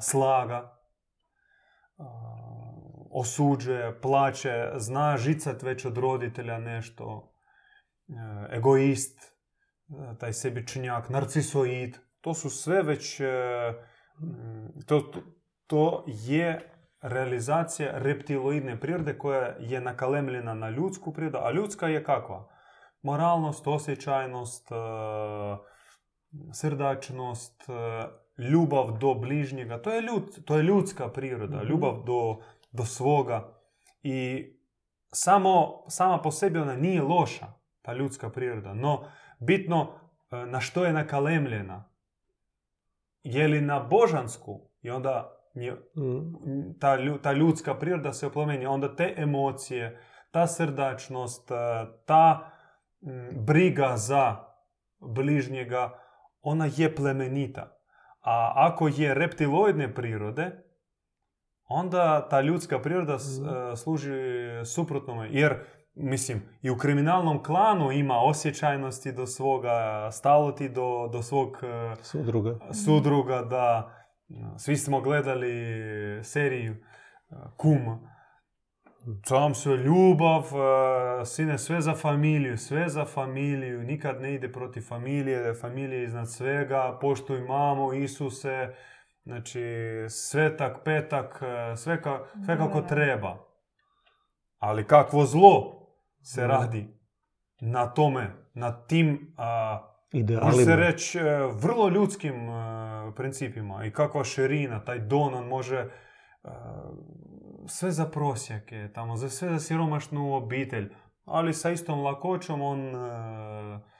slaga, 0.00 0.78
osuđuje, 3.10 4.00
plaće, 4.00 4.70
zna 4.76 5.16
žicat 5.16 5.62
već 5.62 5.84
od 5.84 5.98
roditelja 5.98 6.58
nešto, 6.58 7.32
e, 8.08 8.56
egoist, 8.56 9.20
e, 9.20 10.18
taj 10.18 10.32
sebičnjak, 10.32 11.08
narcisoid. 11.08 11.98
To 12.20 12.34
su 12.34 12.50
sve 12.50 12.82
već, 12.82 13.20
e, 13.20 13.24
mm, 14.20 14.80
to, 14.86 15.12
to, 15.68 16.04
je 16.06 16.72
realizacija 17.00 17.98
reptiloidne 17.98 18.80
prirode 18.80 19.18
koja 19.18 19.54
je 19.60 19.80
nakalemljena 19.80 20.54
na 20.54 20.70
ljudsku 20.70 21.12
prirodu, 21.12 21.38
a 21.38 21.52
ljudska 21.52 21.88
je 21.88 22.04
kakva? 22.04 22.48
Moralnost, 23.02 23.66
osjećajnost, 23.66 24.68
srdačnost, 26.52 27.64
ljubav 28.38 28.98
do 28.98 29.14
bližnjega. 29.14 29.82
To 29.82 29.90
je, 29.90 30.02
ljud, 30.02 30.44
to 30.44 30.56
je 30.56 30.62
ljudska 30.62 31.08
priroda, 31.08 31.62
ljubav 31.62 32.02
do, 32.06 32.36
do 32.72 32.84
svoga. 32.84 33.60
I 34.02 34.46
samo, 35.12 35.84
sama 35.88 36.22
po 36.22 36.30
sebi 36.30 36.58
ona 36.58 36.76
nije 36.76 37.02
loša, 37.02 37.46
ta 37.82 37.92
ljudska 37.92 38.30
priroda. 38.30 38.74
No, 38.74 39.04
bitno 39.40 39.92
na 40.30 40.60
što 40.60 40.84
je 40.84 40.92
nakalemljena. 40.92 41.90
Je 43.22 43.48
li 43.48 43.60
na 43.60 43.80
božansku 43.80 44.60
i 44.82 44.90
onda. 44.90 45.37
Ta, 46.80 46.96
lju- 46.96 47.18
ta 47.18 47.32
ljudska 47.32 47.74
priroda 47.74 48.12
se 48.12 48.26
oplemeni, 48.26 48.66
onda 48.66 48.96
te 48.96 49.14
emocije, 49.16 50.00
ta 50.30 50.46
srdačnost, 50.46 51.50
e, 51.50 51.54
ta 52.06 52.50
mm, 53.00 53.44
briga 53.44 53.96
za 53.96 54.36
bližnjega, 55.06 55.98
ona 56.42 56.68
je 56.68 56.94
plemenita. 56.94 57.74
A 58.20 58.52
ako 58.56 58.88
je 58.88 59.14
reptiloidne 59.14 59.94
prirode, 59.94 60.50
onda 61.64 62.28
ta 62.28 62.40
ljudska 62.40 62.78
priroda 62.78 63.14
Mhm. 63.14 63.48
e, 63.48 63.76
služi 63.76 64.12
suprotnome. 64.66 65.28
Jer, 65.30 65.54
mislim, 65.94 66.42
i 66.62 66.70
u 66.70 66.76
kriminalnom 66.76 67.42
klanu 67.42 67.92
ima 67.92 68.18
osjećajnosti 68.18 69.12
do 69.12 69.26
svoga, 69.26 69.72
stalo 70.12 70.52
ti 70.52 70.68
do, 70.68 71.08
do 71.12 71.22
svog 71.22 71.56
e, 71.62 71.96
Sudruga. 72.02 72.58
sudruga 72.74 73.42
da 73.42 73.94
svi 74.58 74.76
smo 74.76 75.00
gledali 75.00 75.54
seriju 76.24 76.76
uh, 77.30 77.38
Kum. 77.56 78.08
Tam 79.28 79.54
sve 79.54 79.76
ljubav, 79.76 80.38
uh, 80.40 81.26
sine, 81.26 81.58
sve 81.58 81.80
za 81.80 81.94
familiju, 81.94 82.58
sve 82.58 82.88
za 82.88 83.04
familiju, 83.04 83.82
nikad 83.82 84.20
ne 84.20 84.34
ide 84.34 84.52
protiv 84.52 84.82
familije, 84.82 85.54
familija 85.54 85.98
je 85.98 86.04
iznad 86.04 86.32
svega, 86.32 86.98
poštuj 87.00 87.40
mamu, 87.40 87.92
Isuse, 87.92 88.74
znači 89.22 89.62
svetak, 90.08 90.84
petak, 90.84 91.42
sve, 91.76 92.02
ka, 92.02 92.24
sve 92.44 92.58
kako 92.58 92.82
treba. 92.82 93.36
Ali 94.58 94.86
kakvo 94.86 95.24
zlo 95.24 95.78
se 96.22 96.46
radi 96.46 96.98
na 97.60 97.86
tome, 97.86 98.30
na 98.54 98.86
tim 98.86 99.34
a, 99.36 99.78
Idealima. 100.12 100.46
Može 100.46 100.64
se 100.64 100.76
reći 100.76 101.18
e, 101.18 101.22
vrlo 101.52 101.88
ljudskim 101.88 102.34
e, 102.34 102.52
principima 103.16 103.84
i 103.84 103.90
kakva 103.90 104.24
širina, 104.24 104.84
taj 104.84 104.98
don, 104.98 105.34
on 105.34 105.46
može 105.46 105.76
e, 105.76 105.88
sve 107.66 107.90
za 107.90 108.04
prosjake, 108.04 108.88
tamo, 108.94 109.16
za 109.16 109.30
sve 109.30 109.48
za 109.48 109.58
siromašnu 109.58 110.34
obitelj, 110.34 110.94
ali 111.24 111.54
sa 111.54 111.70
istom 111.70 112.00
lakoćom 112.00 112.62
on 112.62 112.92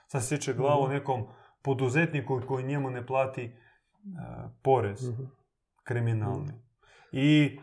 sasjeće 0.07 0.53
glavu 0.55 0.83
Mhm. 0.85 0.93
nekom 0.93 1.27
poduzetniku 1.63 2.41
koji 2.49 2.65
njemu 2.65 2.91
ne 2.91 3.07
plati 3.07 3.57
porez 4.63 5.09
Mhm. 5.09 5.23
kriminalni. 5.85 6.53
I 7.13 7.61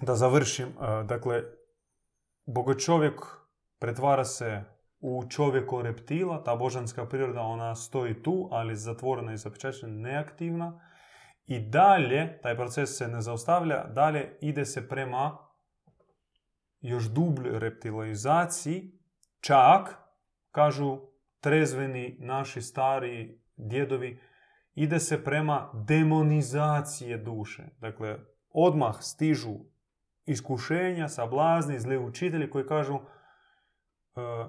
da 0.00 0.14
završim, 0.14 0.66
dakle, 1.04 1.42
bogočovjek 2.46 3.20
pretvara 3.78 4.24
se 4.24 4.64
u 5.02 5.24
čovjeko 5.28 5.82
reptila, 5.82 6.44
ta 6.44 6.56
božanska 6.56 7.06
priroda, 7.06 7.40
ona 7.40 7.74
stoji 7.74 8.22
tu, 8.22 8.48
ali 8.52 8.76
zatvorena 8.76 9.32
i 9.32 9.36
zapečačena, 9.36 9.92
neaktivna. 9.92 10.80
I 11.46 11.60
dalje, 11.60 12.40
taj 12.42 12.56
proces 12.56 12.98
se 12.98 13.08
ne 13.08 13.20
zaustavlja, 13.20 13.84
dalje 13.84 14.38
ide 14.40 14.64
se 14.64 14.88
prema 14.88 15.38
još 16.80 17.04
dubljoj 17.04 17.58
reptiloizaciji, 17.58 18.92
čak, 19.40 19.98
kažu 20.50 20.98
trezveni 21.40 22.16
naši 22.20 22.62
stari 22.62 23.40
djedovi, 23.56 24.20
ide 24.74 24.98
se 24.98 25.24
prema 25.24 25.70
demonizacije 25.88 27.18
duše. 27.18 27.62
Dakle, 27.78 28.18
odmah 28.50 28.96
stižu 29.00 29.54
iskušenja, 30.26 31.08
sablazni, 31.08 31.80
zli 31.80 31.98
učitelji 31.98 32.50
koji 32.50 32.66
kažu 32.66 32.94
"E, 32.94 32.98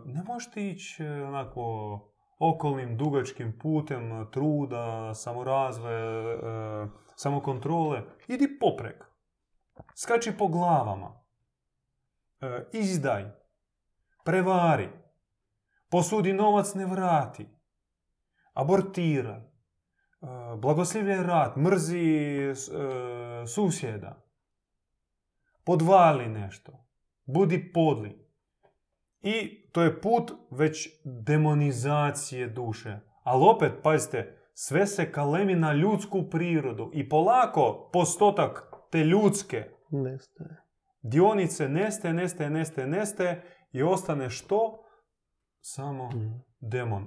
ne 0.05 0.23
možete 0.23 0.67
ići 0.67 1.03
e, 1.03 1.23
onako 1.23 1.61
okolnim 2.39 2.97
dugačkim 2.97 3.59
putem 3.59 4.11
e, 4.11 4.31
truda, 4.31 5.13
samorazvoja, 5.13 6.33
e, 6.33 6.87
samokontrole. 7.15 8.01
Idi 8.27 8.59
poprek. 8.59 9.03
Skači 9.95 10.37
po 10.37 10.47
glavama. 10.47 11.23
Izdaj. 12.73 13.25
Prevari. 14.25 14.89
Posudi 15.89 16.33
novac, 16.33 16.73
ne 16.73 16.85
vrati. 16.85 17.49
Abortiraj. 18.53 19.39
E, 19.39 19.47
Blagoslivljaj 20.57 21.23
rat. 21.23 21.55
Mrzi 21.55 22.53
susjeda. 23.47 24.23
Podvali 25.65 26.27
nešto. 26.27 26.85
Budi 27.25 27.71
podli. 27.73 28.22
I 29.23 29.67
to 29.71 29.81
je 29.81 30.01
put 30.01 30.31
već 30.51 30.89
demonizacije 31.05 32.47
duše. 32.47 32.99
Ali 33.23 33.45
opet, 33.45 33.71
pazite, 33.83 34.37
sve 34.53 34.87
se 34.87 35.11
kalemi 35.11 35.55
na 35.55 35.73
ljudsku 35.73 36.23
prirodu 36.23 36.91
i 36.93 37.09
polako 37.09 37.89
postotak 37.93 38.63
te 38.91 38.97
ljudske 38.99 39.63
Nestaje. 39.91 40.49
dionice 41.01 41.69
nestaje, 41.69 42.13
nestaje, 42.13 42.49
nestaje, 42.49 42.87
nestaje 42.87 43.43
i 43.71 43.83
ostane 43.83 44.29
što? 44.29 44.83
Samo 45.61 46.07
Mhm. 46.07 46.27
demon. 46.61 47.05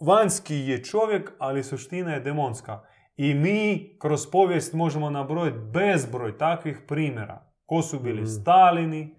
Vanjski 0.00 0.56
je 0.56 0.84
čovjek, 0.84 1.32
ali 1.38 1.62
suština 1.62 2.14
je 2.14 2.20
demonska. 2.20 2.82
I 3.16 3.34
mi 3.34 3.96
kroz 3.98 4.30
povijest 4.30 4.74
možemo 4.74 5.10
nabrojiti 5.10 5.58
bezbroj 5.72 6.38
takvih 6.38 6.78
primjera. 6.88 7.52
Ko 7.66 7.82
su 7.82 8.00
bili 8.00 8.22
Mhm. 8.22 8.30
Stalini, 8.30 9.16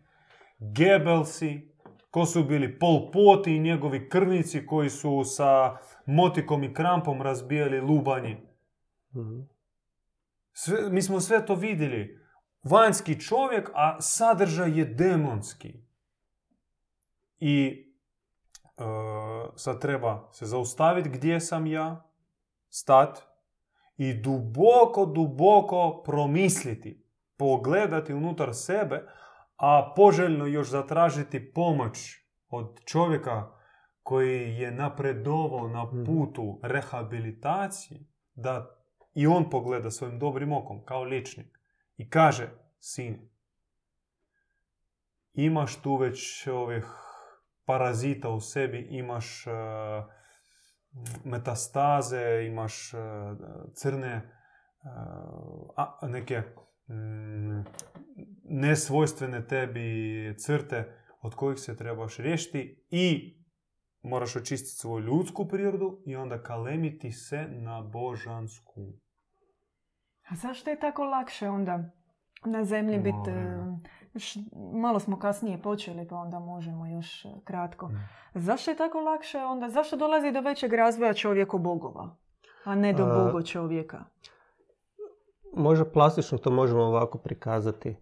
Gebelsi, 0.75 1.72
ko 2.13 2.25
su 2.25 2.43
bili 2.43 2.79
Pol 2.79 3.11
Pot 3.11 3.47
i 3.47 3.59
njegovi 3.59 4.09
krvnici 4.09 4.65
koji 4.65 4.89
su 4.89 5.23
sa 5.23 5.77
motikom 6.05 6.63
i 6.63 6.73
krampom 6.73 7.21
razbijali 7.21 7.81
lubanje. 7.81 8.41
Mhm. 9.15 9.39
Sve, 10.51 10.89
mi 10.89 11.01
smo 11.01 11.19
sve 11.19 11.45
to 11.45 11.55
vidjeli. 11.55 12.19
vanjski 12.63 13.19
čovjek, 13.19 13.69
a 13.73 14.01
sadržaj 14.01 14.79
je 14.79 14.85
demonski. 14.85 15.73
I 17.39 17.87
e, 18.63 18.83
sad 19.55 19.81
treba 19.81 20.29
se 20.31 20.45
zaustaviti 20.45 21.09
gdje 21.09 21.39
sam 21.39 21.67
ja, 21.67 22.09
stat 22.69 23.21
i 23.97 24.13
duboko, 24.13 25.05
duboko 25.05 26.03
promisliti, 26.05 27.05
pogledati 27.37 28.13
unutar 28.13 28.53
sebe, 28.53 29.07
a 29.55 29.93
poželjno 29.95 30.45
još 30.45 30.69
zatražiti 30.69 31.53
pomoć 31.53 32.23
od 32.49 32.79
čovjeka 32.85 33.51
koji 34.03 34.57
je 34.57 34.71
napredovao 34.71 35.67
na 35.67 35.83
Mhm. 35.85 36.03
putu 36.05 36.59
rehabilitacije, 36.63 37.99
da 38.33 38.79
i 39.13 39.27
on 39.27 39.49
pogleda 39.49 39.91
svojim 39.91 40.19
dobrim 40.19 40.53
okom 40.53 40.85
kao 40.85 41.03
liječnik 41.03 41.59
i 41.97 42.09
kaže, 42.09 42.49
sine, 42.79 43.29
imaš 45.33 45.81
tu 45.81 45.95
već 45.95 46.47
ovih 46.47 46.85
parazita 47.65 48.29
u 48.29 48.39
sebi, 48.39 48.87
imaš 48.89 49.47
e, 49.47 49.51
metastaze, 51.23 52.45
imaš 52.47 52.93
e, 52.93 52.97
crne 53.73 54.11
e, 54.13 54.23
a, 55.75 55.99
neke 56.07 56.41
mm, 56.87 57.63
nesvojstvene 58.43 59.47
tebi 59.47 60.35
crte 60.37 60.97
od 61.21 61.35
kojih 61.35 61.59
se 61.59 61.77
trebaš 61.77 62.17
riješiti 62.17 62.85
i 62.89 63.35
moraš 64.01 64.35
očistiti 64.35 64.79
svoju 64.79 65.05
ljudsku 65.05 65.47
prirodu 65.47 66.01
i 66.05 66.15
onda 66.15 66.43
kalemiti 66.43 67.11
se 67.11 67.47
na 67.49 67.81
božansku. 67.81 68.81
A 70.29 70.35
zašto 70.35 70.69
je 70.69 70.79
tako 70.79 71.03
lakše 71.03 71.49
onda 71.49 71.91
na 72.45 72.63
zemlji 72.63 72.97
biti... 72.97 73.31
Još 74.13 74.37
malo 74.73 74.99
smo 74.99 75.19
kasnije 75.19 75.61
počeli, 75.61 76.07
pa 76.07 76.15
onda 76.15 76.39
možemo 76.39 76.87
još 76.87 77.25
e, 77.25 77.29
kratko. 77.43 77.91
Zašto 78.33 78.71
je 78.71 78.77
tako 78.77 78.99
lakše 78.99 79.39
onda? 79.39 79.69
Zašto 79.69 79.95
dolazi 79.95 80.31
do 80.31 80.41
većeg 80.41 80.73
razvoja 80.73 81.13
čovjeko 81.13 81.57
bogova, 81.57 82.15
a 82.63 82.75
ne 82.75 82.93
do 82.93 83.03
A- 83.03 83.25
bogo 83.25 83.41
čovjeka? 83.41 84.03
Možda 85.55 85.85
plastično 85.85 86.37
to 86.37 86.51
možemo 86.51 86.83
ovako 86.83 87.17
prikazati. 87.17 87.95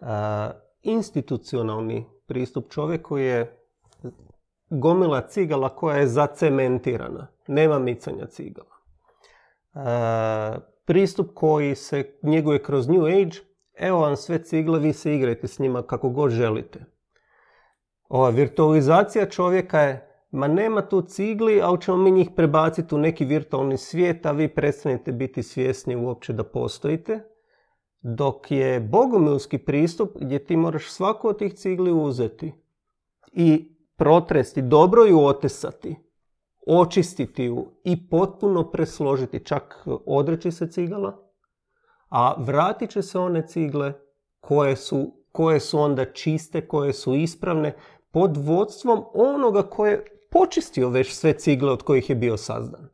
A, 0.00 0.50
institucionalni 0.82 2.06
pristup 2.26 2.70
čovjeku 2.70 3.18
je 3.18 3.66
gomila 4.70 5.20
cigala 5.20 5.68
koja 5.68 5.96
je 5.96 6.06
zacementirana. 6.06 7.26
Nema 7.46 7.78
micanja 7.78 8.26
cigala. 8.26 8.76
A, 9.74 10.58
pristup 10.84 11.30
koji 11.34 11.74
se 11.74 12.18
njeguje 12.22 12.62
kroz 12.62 12.88
New 12.88 13.04
Age, 13.04 13.36
evo 13.74 14.00
vam 14.00 14.16
sve 14.16 14.44
cigle, 14.44 14.78
vi 14.78 14.92
se 14.92 15.14
igrajte 15.14 15.48
s 15.48 15.58
njima 15.58 15.82
kako 15.82 16.08
god 16.08 16.30
želite. 16.30 16.84
Ova 18.08 18.30
virtualizacija 18.30 19.28
čovjeka 19.28 19.80
je 19.80 20.13
Ma 20.34 20.48
nema 20.48 20.82
tu 20.82 21.02
cigli, 21.02 21.60
ali 21.62 21.80
ćemo 21.80 21.96
mi 21.96 22.10
njih 22.10 22.30
prebaciti 22.36 22.94
u 22.94 22.98
neki 22.98 23.24
virtualni 23.24 23.78
svijet, 23.78 24.26
a 24.26 24.32
vi 24.32 24.48
prestanete 24.48 25.12
biti 25.12 25.42
svjesni 25.42 25.96
uopće 25.96 26.32
da 26.32 26.44
postojite. 26.44 27.20
Dok 28.00 28.50
je 28.50 28.80
bogomilski 28.80 29.58
pristup 29.58 30.10
gdje 30.20 30.44
ti 30.44 30.56
moraš 30.56 30.90
svaku 30.90 31.28
od 31.28 31.38
tih 31.38 31.54
cigli 31.54 31.92
uzeti 31.92 32.52
i 33.32 33.76
protresti, 33.96 34.62
dobro 34.62 35.04
ju 35.04 35.24
otesati, 35.24 35.96
očistiti 36.66 37.44
ju 37.44 37.66
i 37.84 38.08
potpuno 38.08 38.70
presložiti, 38.70 39.44
čak 39.44 39.86
odreći 40.06 40.50
se 40.50 40.70
cigala, 40.70 41.18
a 42.08 42.34
vratit 42.38 42.90
će 42.90 43.02
se 43.02 43.18
one 43.18 43.46
cigle 43.46 43.92
koje 44.40 44.76
su, 44.76 45.12
koje 45.32 45.60
su 45.60 45.78
onda 45.78 46.12
čiste, 46.12 46.68
koje 46.68 46.92
su 46.92 47.14
ispravne, 47.14 47.74
pod 48.10 48.36
vodstvom 48.36 49.04
onoga 49.14 49.62
koje 49.62 49.92
je 49.92 50.13
počistio 50.34 50.88
već 50.88 51.14
sve 51.14 51.32
cigle 51.32 51.72
od 51.72 51.82
kojih 51.82 52.10
je 52.10 52.16
bio 52.16 52.36
sazdan. 52.36 52.88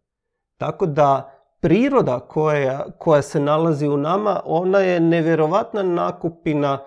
Tako 0.57 0.87
da 0.87 1.41
priroda 1.61 2.21
koja, 2.21 2.85
koja 2.99 3.23
se 3.23 3.41
nalazi 3.41 3.89
u 3.89 3.97
nama, 3.97 4.41
ona 4.45 4.79
je 4.79 5.01
nevjerovatna 5.01 5.83
nakupina, 5.83 6.85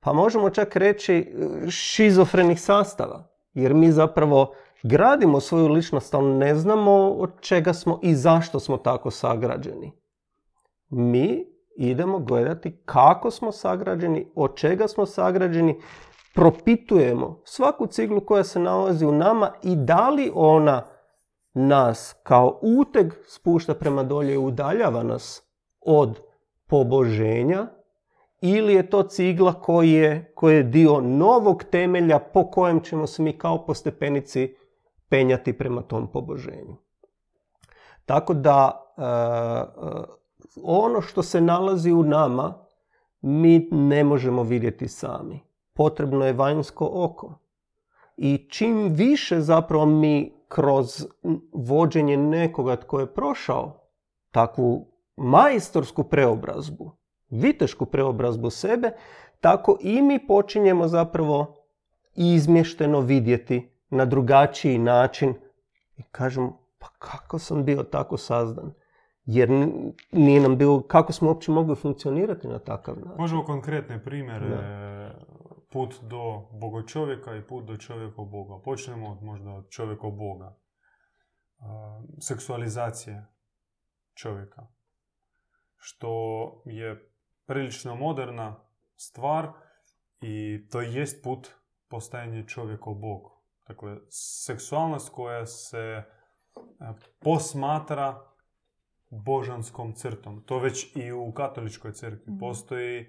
pa 0.00 0.12
možemo 0.12 0.50
čak 0.50 0.76
reći 0.76 1.34
šizofrenih 1.70 2.60
sastava. 2.60 3.28
Jer 3.54 3.74
mi 3.74 3.92
zapravo 3.92 4.54
gradimo 4.82 5.40
svoju 5.40 5.68
ličnost, 5.68 6.14
ali 6.14 6.34
ne 6.34 6.54
znamo 6.54 7.10
od 7.10 7.30
čega 7.40 7.72
smo 7.72 8.00
i 8.02 8.14
zašto 8.14 8.60
smo 8.60 8.76
tako 8.76 9.10
sagrađeni. 9.10 9.92
Mi 10.88 11.44
idemo 11.76 12.18
gledati 12.18 12.82
kako 12.84 13.30
smo 13.30 13.52
sagrađeni, 13.52 14.32
od 14.34 14.56
čega 14.56 14.88
smo 14.88 15.06
sagrađeni, 15.06 15.80
propitujemo 16.36 17.40
svaku 17.44 17.86
ciglu 17.86 18.20
koja 18.20 18.44
se 18.44 18.58
nalazi 18.58 19.06
u 19.06 19.12
nama 19.12 19.52
i 19.62 19.76
da 19.76 20.10
li 20.10 20.30
ona 20.34 20.82
nas 21.54 22.16
kao 22.22 22.60
uteg 22.62 23.12
spušta 23.26 23.74
prema 23.74 24.02
dolje 24.02 24.34
i 24.34 24.38
udaljava 24.38 25.02
nas 25.02 25.42
od 25.80 26.20
poboženja 26.66 27.66
ili 28.40 28.74
je 28.74 28.90
to 28.90 29.02
cigla 29.02 29.52
koji 29.52 29.92
je, 29.92 30.32
koji 30.34 30.56
je 30.56 30.62
dio 30.62 31.00
novog 31.00 31.64
temelja 31.64 32.18
po 32.18 32.50
kojem 32.50 32.80
ćemo 32.80 33.06
se 33.06 33.22
mi 33.22 33.38
kao 33.38 33.66
po 33.66 33.74
stepenici 33.74 34.56
penjati 35.08 35.58
prema 35.58 35.82
tom 35.82 36.12
poboženju. 36.12 36.76
Tako 38.04 38.34
da 38.34 38.86
e, 38.96 39.02
e, 39.02 39.06
ono 40.62 41.00
što 41.00 41.22
se 41.22 41.40
nalazi 41.40 41.92
u 41.92 42.02
nama 42.02 42.66
mi 43.20 43.68
ne 43.72 44.04
možemo 44.04 44.42
vidjeti 44.42 44.88
sami. 44.88 45.45
Potrebno 45.76 46.26
je 46.26 46.32
vanjsko 46.32 46.90
oko. 46.92 47.38
I 48.16 48.46
čim 48.50 48.88
više 48.88 49.40
zapravo 49.40 49.86
mi 49.86 50.32
kroz 50.48 51.06
vođenje 51.52 52.16
nekoga 52.16 52.76
tko 52.76 53.00
je 53.00 53.14
prošao 53.14 53.90
takvu 54.30 54.86
majstorsku 55.16 56.04
preobrazbu, 56.04 56.90
vitešku 57.30 57.86
preobrazbu 57.86 58.50
sebe, 58.50 58.90
tako 59.40 59.78
i 59.80 60.02
mi 60.02 60.26
počinjemo 60.26 60.88
zapravo 60.88 61.54
izmješteno 62.14 63.00
vidjeti 63.00 63.70
na 63.90 64.04
drugačiji 64.04 64.78
način 64.78 65.34
i 65.96 66.02
kažemo 66.02 66.58
pa 66.78 66.86
kako 66.98 67.38
sam 67.38 67.64
bio 67.64 67.82
tako 67.82 68.16
sazdan? 68.16 68.72
Jer 69.24 69.50
nije 70.12 70.40
nam 70.40 70.56
bilo, 70.56 70.82
kako 70.82 71.12
smo 71.12 71.28
uopće 71.28 71.50
mogli 71.50 71.76
funkcionirati 71.76 72.48
na 72.48 72.58
takav 72.58 72.96
način? 72.96 73.18
Možemo 73.18 73.44
konkretne 73.44 74.04
primjere, 74.04 74.46
put 75.68 75.94
do 76.02 76.48
bogočovjeka 76.52 77.36
i 77.36 77.46
put 77.46 77.64
do 77.64 77.76
čovjeka 77.76 78.22
Boga. 78.22 78.62
Počnemo 78.64 79.10
od, 79.10 79.22
možda 79.22 79.50
od 79.50 79.70
čovjeka 79.70 80.10
Boga. 80.10 80.58
A, 81.58 82.02
seksualizacija 82.20 83.26
čovjeka. 84.14 84.66
Što 85.76 86.12
je 86.64 87.10
prilično 87.46 87.96
moderna 87.96 88.56
stvar 88.96 89.52
i 90.20 90.66
to 90.70 90.80
jest 90.80 91.24
put 91.24 91.50
postajanja 91.88 92.46
čovjeka 92.46 92.90
Bog. 92.90 93.22
Dakle, 93.68 93.96
seksualnost 94.10 95.12
koja 95.14 95.46
se 95.46 95.78
e, 95.78 96.04
posmatra 97.20 98.26
božanskom 99.10 99.92
crtom. 99.92 100.42
To 100.46 100.58
već 100.58 100.96
i 100.96 101.12
u 101.12 101.32
katoličkoj 101.32 101.92
crkvi 101.92 102.32
Mhm. 102.32 102.38
postoji 102.38 103.06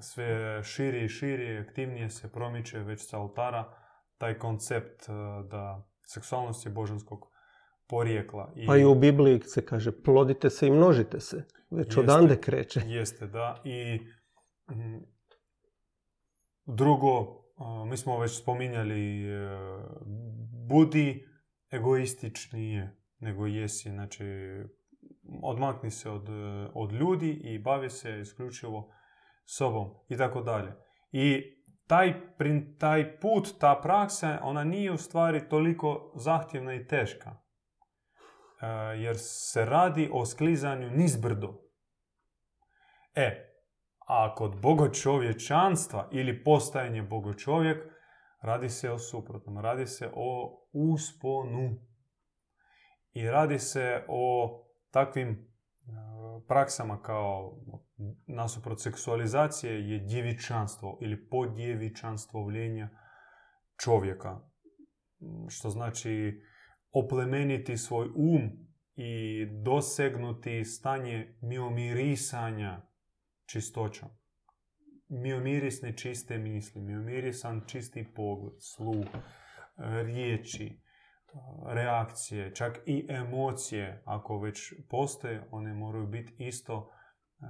sve 0.00 0.62
širi 0.62 1.04
i 1.04 1.08
širi, 1.08 1.58
aktivnije 1.58 2.10
se 2.10 2.32
promiče 2.32 2.78
već 2.78 3.08
sa 3.08 3.18
altara 3.18 3.74
taj 4.18 4.38
koncept 4.38 5.08
e, 5.08 5.12
da 5.50 5.88
seksualnost 6.06 6.66
je 6.66 6.72
božanskog 6.72 7.26
porijekla. 7.86 8.52
I 8.56 8.66
Pa 8.66 8.76
i 8.76 8.84
u 8.84 8.94
Bibliji 8.94 9.40
se 9.40 9.66
kaže 9.66 10.02
plodite 10.02 10.50
se 10.50 10.66
i 10.66 10.70
množite 10.70 11.20
se. 11.20 11.44
Već 11.70 11.86
Jeste. 11.86 12.00
odande 12.00 12.40
kreće. 12.40 12.80
Jeste, 12.86 13.26
da. 13.26 13.60
I 13.64 14.00
drugo, 16.66 17.44
a, 17.56 17.84
mi 17.84 17.96
smo 17.96 18.18
već 18.18 18.42
spominjali, 18.42 19.24
e, 19.24 19.48
budi 20.68 21.28
egoističnije 21.70 22.96
nego 23.18 23.46
jesi. 23.46 23.90
Znači, 23.90 24.24
odmakni 25.42 25.90
se 25.90 26.10
od, 26.10 26.28
e, 26.28 26.70
od 26.74 26.92
ljudi 26.92 27.30
i 27.30 27.58
bavi 27.58 27.90
se 27.90 28.20
isključivo 28.20 28.90
sobom 29.44 29.90
i 30.08 30.16
tako 30.16 30.40
dalje. 30.40 30.72
I 31.12 31.54
taj, 31.86 32.14
taj 32.78 33.20
put, 33.20 33.48
ta 33.60 33.80
praksa, 33.82 34.38
ona 34.42 34.64
nije 34.64 34.92
u 34.92 34.96
stvari 34.96 35.48
toliko 35.48 36.12
zahtjevna 36.16 36.74
i 36.74 36.86
teška. 36.86 37.30
E, 37.30 38.66
jer 38.96 39.16
se 39.18 39.64
radi 39.64 40.10
o 40.12 40.26
sklizanju 40.26 40.90
nizbrdo. 40.90 41.60
E, 43.14 43.50
a 44.06 44.34
kod 44.34 44.60
bogočovječanstva 44.60 46.08
ili 46.12 46.44
postajanje 46.44 47.02
bogočovjek, 47.02 47.78
radi 48.40 48.68
se 48.68 48.90
o 48.90 48.98
suprotnom. 48.98 49.58
Radi 49.58 49.86
se 49.86 50.10
o 50.14 50.60
usponu. 50.72 51.80
I 53.12 53.28
radi 53.28 53.58
se 53.58 54.04
o 54.08 54.50
takvim 54.90 55.30
e, 55.30 55.36
praksama 56.48 57.02
kao 57.02 57.58
nasuprot 58.26 58.80
seksualizacije 58.80 59.90
je 59.90 59.98
djevičanstvo 59.98 60.98
ili 61.02 61.28
podjevičanstvovljenje 61.28 62.88
čovjeka. 63.84 64.40
Što 65.48 65.70
znači 65.70 66.42
oplemeniti 66.92 67.76
svoj 67.76 68.08
um 68.16 68.50
i 68.96 69.46
dosegnuti 69.62 70.64
stanje 70.64 71.38
miomirisanja 71.40 72.82
čistoćom. 73.46 74.08
Miomirisne 75.08 75.96
čiste 75.96 76.38
misli, 76.38 76.82
miomirisan 76.82 77.62
čisti 77.66 78.12
pogled, 78.14 78.54
sluh, 78.60 79.06
riječi, 79.76 80.80
reakcije, 81.66 82.54
čak 82.54 82.78
i 82.86 83.06
emocije, 83.08 84.02
ako 84.04 84.38
već 84.38 84.72
postoje, 84.90 85.48
one 85.50 85.74
moraju 85.74 86.06
biti 86.06 86.34
isto 86.38 86.90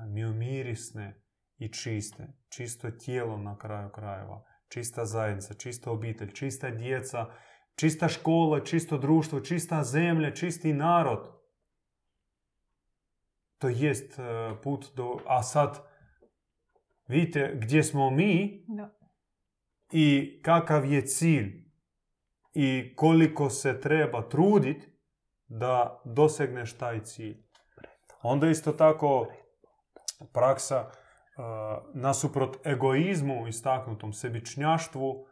miomirisne 0.09 1.23
i 1.59 1.73
čiste. 1.73 2.29
Čisto 2.49 2.91
tijelo 2.91 3.39
na 3.39 3.59
kraju 3.59 3.91
krajeva, 3.95 4.45
čista 4.69 5.05
zajednica, 5.05 5.55
čista 5.55 5.91
obitelj, 5.91 6.33
čista 6.33 6.71
djeca, 6.71 7.27
čista 7.77 8.09
škola, 8.09 8.65
čisto 8.65 8.99
društvo, 8.99 9.41
čista 9.41 9.85
zemlja, 9.85 10.31
čisti 10.31 10.73
narod. 10.73 11.35
To 13.59 13.69
jest 13.69 14.19
put 14.63 14.93
do... 14.97 15.21
A 15.27 15.43
sad, 15.43 15.89
vidite 17.09 17.59
gdje 17.61 17.83
smo 17.83 18.11
mi 18.11 18.65
Da. 18.69 18.99
i 19.93 20.41
kakav 20.43 20.93
je 20.93 21.07
cilj 21.07 21.65
i 22.53 22.95
koliko 22.97 23.51
se 23.51 23.81
treba 23.81 24.29
trudit 24.29 24.89
da 25.47 26.03
dosegneš 26.05 26.73
taj 26.73 27.05
cilj. 27.05 27.45
Onda 28.23 28.49
isto 28.49 28.73
tako 28.73 29.33
praksa 30.33 30.81
uh, 30.81 30.93
nasuprot 31.95 32.67
egoizmu 32.67 33.47
istaknutom 33.47 34.13
sebičnjaštvu 34.13 35.11
uh, 35.11 35.27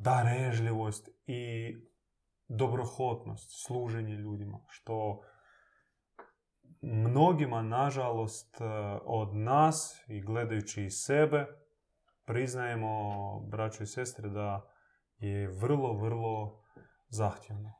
darežljivost 0.00 1.08
i 1.26 1.74
dobrohotnost, 2.48 3.64
služenje 3.66 4.14
ljudima, 4.14 4.58
što 4.68 5.20
mnogima, 6.82 7.62
nažalost, 7.62 8.60
uh, 8.60 8.66
od 9.04 9.34
nas 9.34 10.04
i 10.08 10.20
gledajući 10.20 10.84
iz 10.84 10.94
sebe, 10.94 11.46
priznajemo, 12.24 13.40
braćo 13.40 13.82
i 13.82 13.86
sestre, 13.86 14.28
da 14.28 14.66
je 15.18 15.48
vrlo, 15.48 15.92
vrlo 15.92 16.62
zahtjevno. 17.08 17.72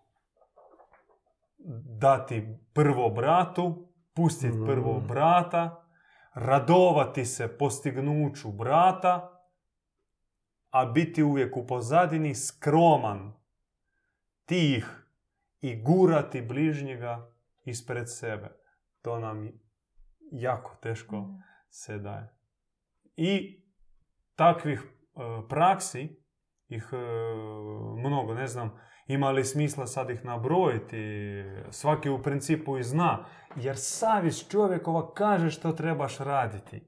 Dati 1.98 2.58
prvo 2.74 3.10
bratu, 3.10 3.88
pustiti 4.14 4.58
prvo 4.66 4.98
Mm. 4.98 5.06
brata, 5.06 5.84
radovati 6.34 7.24
se 7.24 7.58
postignuću 7.58 8.52
brata, 8.52 9.40
a 10.70 10.86
biti 10.86 11.22
uvijek 11.22 11.56
u 11.56 11.66
pozadini 11.66 12.34
skroman, 12.34 13.32
tih 14.44 15.06
i 15.60 15.82
gurati 15.82 16.42
bližnjega 16.42 17.32
ispred 17.64 18.04
sebe. 18.06 18.48
To 19.02 19.18
nam 19.18 19.48
jako 20.32 20.76
teško 20.82 21.28
se 21.70 21.98
daje. 21.98 22.34
I 23.16 23.62
takvih 24.34 24.80
e, 24.80 24.88
praksi 25.48 26.16
ih 26.68 26.88
e, 26.92 26.96
mnogo, 27.96 28.34
ne 28.34 28.46
znam, 28.46 28.80
ima 29.12 29.30
li 29.30 29.44
smisla 29.44 29.86
sad 29.86 30.10
ih 30.10 30.24
nabrojiti, 30.24 31.44
svaki 31.70 32.08
u 32.08 32.22
principu 32.22 32.78
i 32.78 32.82
zna, 32.82 33.24
jer 33.56 33.76
savjest 33.78 34.50
čovjekova 34.50 35.14
kaže 35.14 35.50
što 35.50 35.72
trebaš 35.72 36.18
raditi. 36.18 36.82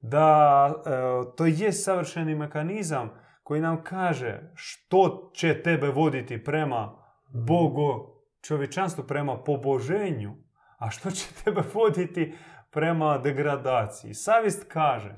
Da 0.00 0.68
e, 0.86 0.90
to 1.36 1.46
je 1.46 1.72
savršeni 1.72 2.34
mekanizam 2.34 3.10
koji 3.42 3.60
nam 3.60 3.84
kaže 3.84 4.52
što 4.54 5.30
će 5.34 5.62
tebe 5.62 5.88
voditi 5.88 6.44
prema 6.44 6.92
Bogu, 7.28 8.12
čovječanstvu, 8.42 9.04
prema 9.04 9.36
poboženju, 9.36 10.34
a 10.78 10.90
što 10.90 11.10
će 11.10 11.26
tebe 11.44 11.62
voditi 11.74 12.34
prema 12.70 13.18
degradaciji. 13.18 14.14
Savjest 14.14 14.64
kaže 14.68 15.14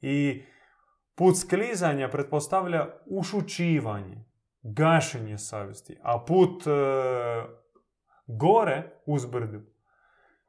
i 0.00 0.42
put 1.14 1.36
sklizanja 1.38 2.08
pretpostavlja 2.08 2.86
ušućivanje, 3.06 4.27
gašenje 4.62 5.38
savjesti, 5.38 5.98
a 6.02 6.24
put 6.26 6.66
e, 6.66 6.70
gore 8.26 8.82
uzbrdu 9.06 9.60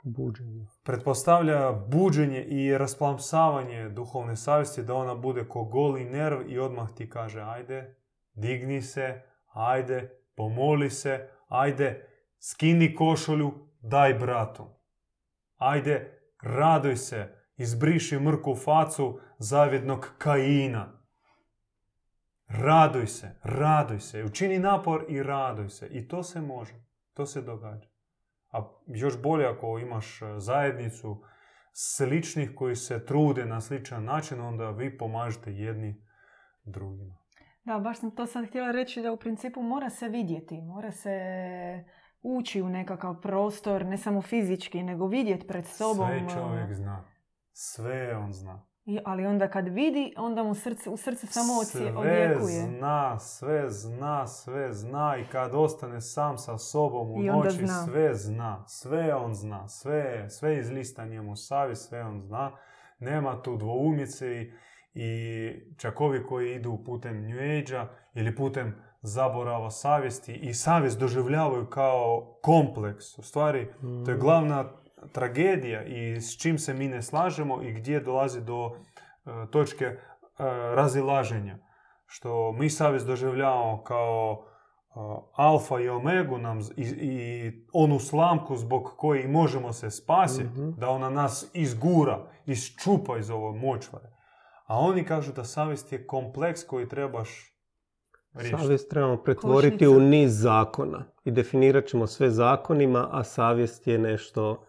Buđenje. 0.04 0.66
pretpostavlja 0.84 1.72
buđenje 1.72 2.44
i 2.44 2.78
rasplamsavanje 2.78 3.90
duhovne 3.90 4.36
savjesti 4.36 4.84
da 4.84 4.96
ona 4.96 5.16
bude 5.16 5.48
ko 5.48 5.64
goli 5.64 6.06
nerv 6.06 6.52
i 6.52 6.60
odmah 6.60 6.90
ti 6.96 7.10
kaže 7.10 7.42
ajde, 7.42 7.96
digni 8.34 8.82
se, 8.82 9.22
ajde, 9.48 10.24
pomoli 10.36 10.90
se, 10.90 11.30
ajde, 11.48 12.08
skini 12.40 12.96
košulju, 12.96 13.52
daj 13.82 14.14
bratu. 14.14 14.66
Ajde, 15.58 16.22
raduj 16.42 16.96
se, 16.96 17.36
izbriši 17.58 18.20
mrku 18.20 18.56
facu 18.56 19.20
zavjednog 19.38 20.10
Kaina. 20.18 20.99
Raduj 22.50 23.08
se, 23.08 23.36
raduj 23.44 24.00
se, 24.00 24.24
učini 24.24 24.60
napor 24.60 25.06
i 25.08 25.24
raduj 25.24 25.70
se. 25.70 25.88
I 25.88 26.08
to 26.08 26.24
se 26.24 26.42
može, 26.42 26.74
to 27.14 27.26
se 27.26 27.42
događa. 27.42 27.90
A 28.52 28.70
još 28.88 29.22
bolje 29.22 29.46
ako 29.46 29.80
imaš 29.80 30.22
e, 30.22 30.26
zajednicu 30.38 31.24
sličnih 31.74 32.52
koji 32.56 32.76
se 32.76 33.06
trude 33.06 33.46
na 33.46 33.62
sličan 33.62 34.04
način, 34.04 34.42
onda 34.42 34.70
vi 34.70 34.98
pomažete 34.98 35.54
jedni 35.54 36.06
drugima. 36.64 37.16
Da, 37.64 37.80
baš 37.80 38.00
sam 38.00 38.12
to 38.12 38.26
sad 38.26 38.48
htjela 38.48 38.72
reći 38.72 39.02
da 39.02 39.12
u 39.12 39.18
principu 39.18 39.62
mora 39.62 39.90
se 39.90 40.08
vidjeti, 40.08 40.62
mora 40.62 40.92
se 40.92 41.10
ući 42.22 42.62
u 42.62 42.70
nekakav 42.70 43.22
prostor, 43.22 43.86
ne 43.86 43.98
samo 43.98 44.22
fizički, 44.22 44.84
nego 44.84 45.08
vidjeti 45.08 45.48
pred 45.48 45.66
sobom. 45.66 46.08
Sve 46.08 46.30
čovjek 46.30 46.74
zna. 46.74 47.04
Sve 47.52 48.18
on 48.18 48.34
zna. 48.34 48.69
I- 48.90 49.00
Ali 49.06 49.26
onda 49.26 49.48
kad 49.48 49.68
vidi, 49.68 50.14
onda 50.18 50.44
mu 50.44 50.56
srce, 50.56 50.90
u 50.90 50.98
srcu 50.98 51.28
samo 51.28 51.54
ocije, 51.54 51.92
sve 51.92 51.98
odjekuje. 51.98 52.62
zna, 52.70 53.20
sve 53.20 53.70
zna, 53.70 54.28
sve 54.28 54.74
zna 54.74 55.18
i 55.18 55.26
kad 55.26 55.56
ostane 55.56 56.02
sam 56.02 56.38
sa 56.38 56.58
sobom 56.58 57.12
u 57.12 57.24
I 57.24 57.26
noći, 57.26 57.58
zna. 57.58 57.86
sve 57.86 58.16
zna. 58.16 58.64
Sve 58.68 59.16
on 59.16 59.34
zna. 59.34 59.68
Sve, 59.68 60.30
sve 60.30 60.58
izlista 60.58 61.06
njemu 61.06 61.36
savjest, 61.36 61.90
sve 61.90 62.04
on 62.04 62.20
zna. 62.20 62.52
Nema 63.00 63.42
tu 63.42 63.58
dvoumice 63.58 64.28
i, 64.28 64.52
i 64.94 65.50
čak 65.78 66.02
ovi 66.02 66.24
koji 66.24 66.56
idu 66.56 66.84
putem 66.86 67.22
New 67.22 67.38
Age-a 67.40 67.88
ili 68.14 68.36
putem 68.36 68.76
zaborava 69.02 69.72
savjesti 69.72 70.34
i 70.34 70.54
savjest 70.54 71.00
doživljavaju 71.00 71.66
kao 71.66 72.36
kompleks. 72.42 73.18
U 73.18 73.22
stvari, 73.22 73.68
to 74.06 74.12
je 74.12 74.18
Mm. 74.18 74.20
glavna 74.20 74.66
tragedija 75.12 75.84
i 75.84 76.22
s 76.22 76.38
čim 76.38 76.60
se 76.60 76.74
mi 76.74 76.88
ne 76.88 77.02
slažemo 77.02 77.62
i 77.62 77.74
gdje 77.74 78.00
dolazi 78.00 78.42
do 78.42 78.72
e, 79.26 79.30
točke 79.52 79.86
e, 79.86 79.98
razilaženja. 80.76 81.58
Što 82.06 82.52
mi 82.52 82.70
savjest 82.70 83.08
doživljavamo 83.08 83.84
kao 83.84 84.42
e, 84.42 84.92
alfa 85.34 85.80
i 85.80 85.90
omegu 85.90 86.38
nam 86.38 86.60
i, 86.78 86.84
i 86.84 87.52
onu 87.74 88.00
slamku 88.00 88.56
zbog 88.58 88.94
koje 88.98 89.28
možemo 89.28 89.74
se 89.74 89.92
spasiti, 89.92 90.44
Mhm. 90.50 90.70
da 90.78 90.90
ona 90.90 91.10
nas 91.10 91.52
izgura, 91.54 92.20
iščupa 92.46 93.18
iz 93.18 93.30
ove 93.30 93.60
močvare. 93.60 94.10
A 94.66 94.80
oni 94.80 95.04
kažu 95.04 95.34
da 95.34 95.44
savjest 95.44 95.92
je 95.92 96.08
kompleks 96.08 96.64
koji 96.64 96.90
trebaš 96.90 97.30
riješiti. 98.34 98.62
Savjest 98.62 98.90
trebamo 98.90 99.18
pretvoriti 99.18 99.78
Košnica. 99.78 99.98
u 99.98 100.00
niz 100.00 100.42
zakona 100.42 101.06
i 101.26 101.32
definirat 101.32 101.86
ćemo 101.86 102.08
sve 102.08 102.30
zakonima, 102.30 103.08
a 103.12 103.24
savjest 103.24 103.88
je 103.88 103.98
nešto... 103.98 104.66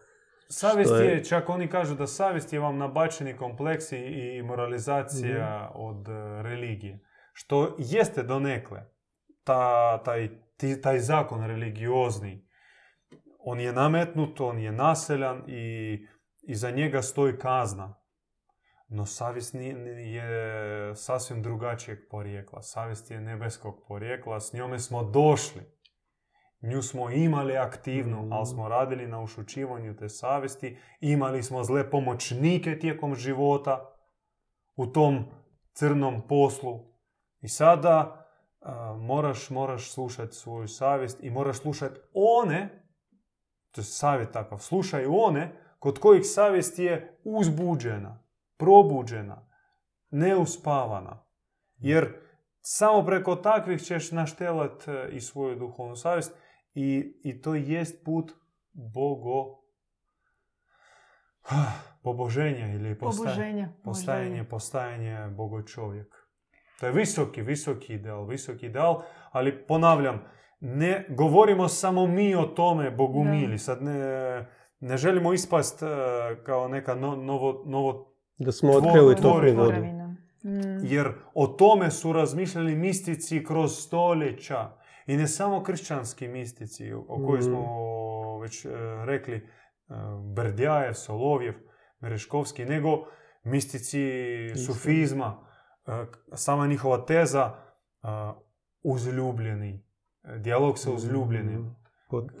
Savjest 0.51 0.93
je... 0.93 1.05
je- 1.05 1.23
čak 1.23 1.49
oni 1.49 1.67
kažu 1.67 1.95
da 1.95 2.07
savjest 2.07 2.53
je 2.53 2.59
vam 2.59 2.77
nabačeni 2.77 3.37
kompleksi 3.37 3.97
i 3.97 4.41
moralizacija 4.43 5.63
Mhm. 5.65 5.81
od 5.81 6.07
e, 6.07 6.11
religije. 6.43 6.99
Što 7.33 7.75
jeste 7.79 8.23
donekle 8.23 8.83
ta, 9.43 9.63
taj, 9.97 10.29
ti- 10.57 10.81
taj 10.81 10.99
zakon 10.99 11.43
religiozni. 11.43 12.47
On 13.39 13.59
je 13.59 13.73
nametnut, 13.73 14.41
on 14.41 14.59
je 14.59 14.71
naseljan 14.71 15.43
i 15.47 15.97
iza 16.41 16.71
njega 16.71 17.01
stoji 17.01 17.37
kazna. 17.37 17.97
No 18.87 19.05
savjest 19.05 19.55
je 19.97 20.25
sasvim 20.95 21.43
drugačijeg 21.43 21.99
porijekla. 22.09 22.61
Savjest 22.61 23.11
je 23.11 23.21
nebeskog 23.21 23.85
porijekla, 23.87 24.39
s 24.39 24.53
njome 24.53 24.79
smo 24.79 25.03
došli. 25.03 25.61
Nju 26.61 26.81
smo 26.81 27.09
imali 27.09 27.57
aktivno, 27.57 28.21
Mhm. 28.21 28.33
ali 28.33 28.45
smo 28.45 28.69
radili 28.69 29.07
na 29.07 29.21
ušućivanju 29.21 29.95
te 29.95 30.09
savjesti. 30.09 30.77
Imali 30.99 31.43
smo 31.43 31.63
zle 31.63 31.89
pomoćnike 31.89 32.79
tijekom 32.79 33.15
života 33.15 33.95
u 34.75 34.87
tom 34.87 35.25
crnom 35.73 36.21
poslu. 36.27 36.79
I 37.41 37.47
sada 37.47 38.17
a, 38.61 38.93
moraš, 38.99 39.49
moraš 39.49 39.91
slušati 39.91 40.35
svoju 40.35 40.67
savjest 40.67 41.23
i 41.23 41.29
moraš 41.29 41.57
slušati 41.57 41.99
one, 42.13 42.85
to 43.71 43.81
je 43.81 43.85
savjet 43.85 44.31
takav, 44.31 44.59
slušaj 44.59 45.05
one 45.05 45.51
kod 45.79 45.99
kojih 45.99 46.21
savjest 46.25 46.79
je 46.79 47.19
uzbuđena, 47.23 48.23
probuđena, 48.57 49.47
neuspavana. 50.11 51.23
Jer 51.77 52.13
samo 52.61 53.05
preko 53.05 53.35
takvih 53.35 53.81
ćeš 53.81 54.11
naštelat 54.11 54.87
e, 54.87 55.09
i 55.11 55.21
svoju 55.21 55.55
duhovnu 55.55 55.95
savjest 55.95 56.35
i, 56.73 57.13
i 57.23 57.41
to 57.41 57.55
jest 57.55 58.05
put 58.05 58.31
bogo 58.73 59.45
poboženja 62.03 62.67
ili 62.67 62.97
Poboženja, 62.97 63.69
postajanje, 63.83 64.39
i- 64.39 64.43
postajanje 64.43 65.27
bogo 65.27 65.61
čovjek. 65.63 66.13
To 66.79 66.85
je 66.85 66.91
visoki, 66.93 67.41
visoki 67.41 67.93
ideal, 67.93 68.25
visoki 68.25 68.65
ideal, 68.65 69.01
ali 69.31 69.57
ponavljam, 69.59 70.21
ne 70.59 71.05
govorimo 71.09 71.67
samo 71.67 72.07
mi 72.07 72.35
o 72.35 72.43
tome 72.43 72.91
bogumili. 72.91 73.57
Sad 73.57 73.83
ne, 73.83 73.99
ne 74.79 74.97
želimo 74.97 75.33
ispast 75.33 75.83
e, 75.83 75.85
kao 76.43 76.67
neka 76.67 76.95
no- 76.95 77.15
novo, 77.15 77.63
novo 77.65 78.13
Da 78.37 78.51
smo 78.51 78.69
Tvor- 78.71 78.77
otkrili. 78.87 79.15
Tvoravina. 79.15 80.07
Mm. 80.43 80.83
jer 80.83 81.11
o 81.33 81.47
tome 81.47 81.91
su 81.91 82.13
razmišljali 82.13 82.75
mistici 82.75 83.43
kroz 83.43 83.71
stoljeća. 83.73 84.69
I 85.11 85.17
ne 85.17 85.27
samo 85.27 85.63
kršćanski 85.63 86.27
mistici, 86.27 86.93
o 86.93 87.03
kojoj 87.17 87.39
Mhm. 87.39 87.49
smo 87.49 87.65
već 88.39 88.65
e, 88.65 88.69
rekli, 89.05 89.35
e, 89.35 89.43
Berdjajev, 90.35 90.93
Solovjev, 90.93 91.53
Mereškovski, 91.99 92.65
nego 92.65 93.05
mistici 93.43 94.05
sufizma. 94.57 95.47
E, 95.87 95.91
sama 96.33 96.67
njihova 96.67 97.05
teza, 97.05 97.53
uzljubljeni, 98.83 99.85
dijalog 100.37 100.79
sa 100.79 100.91
uzljubljenim. 100.91 101.75
Pod- 102.09 102.31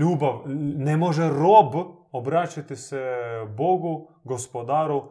Ljubav, 0.00 0.42
ne 0.76 0.96
može 0.96 1.28
rob 1.28 1.74
obraćati 2.12 2.76
se 2.76 3.14
Bogu, 3.48 4.08
gospodaru, 4.24 5.02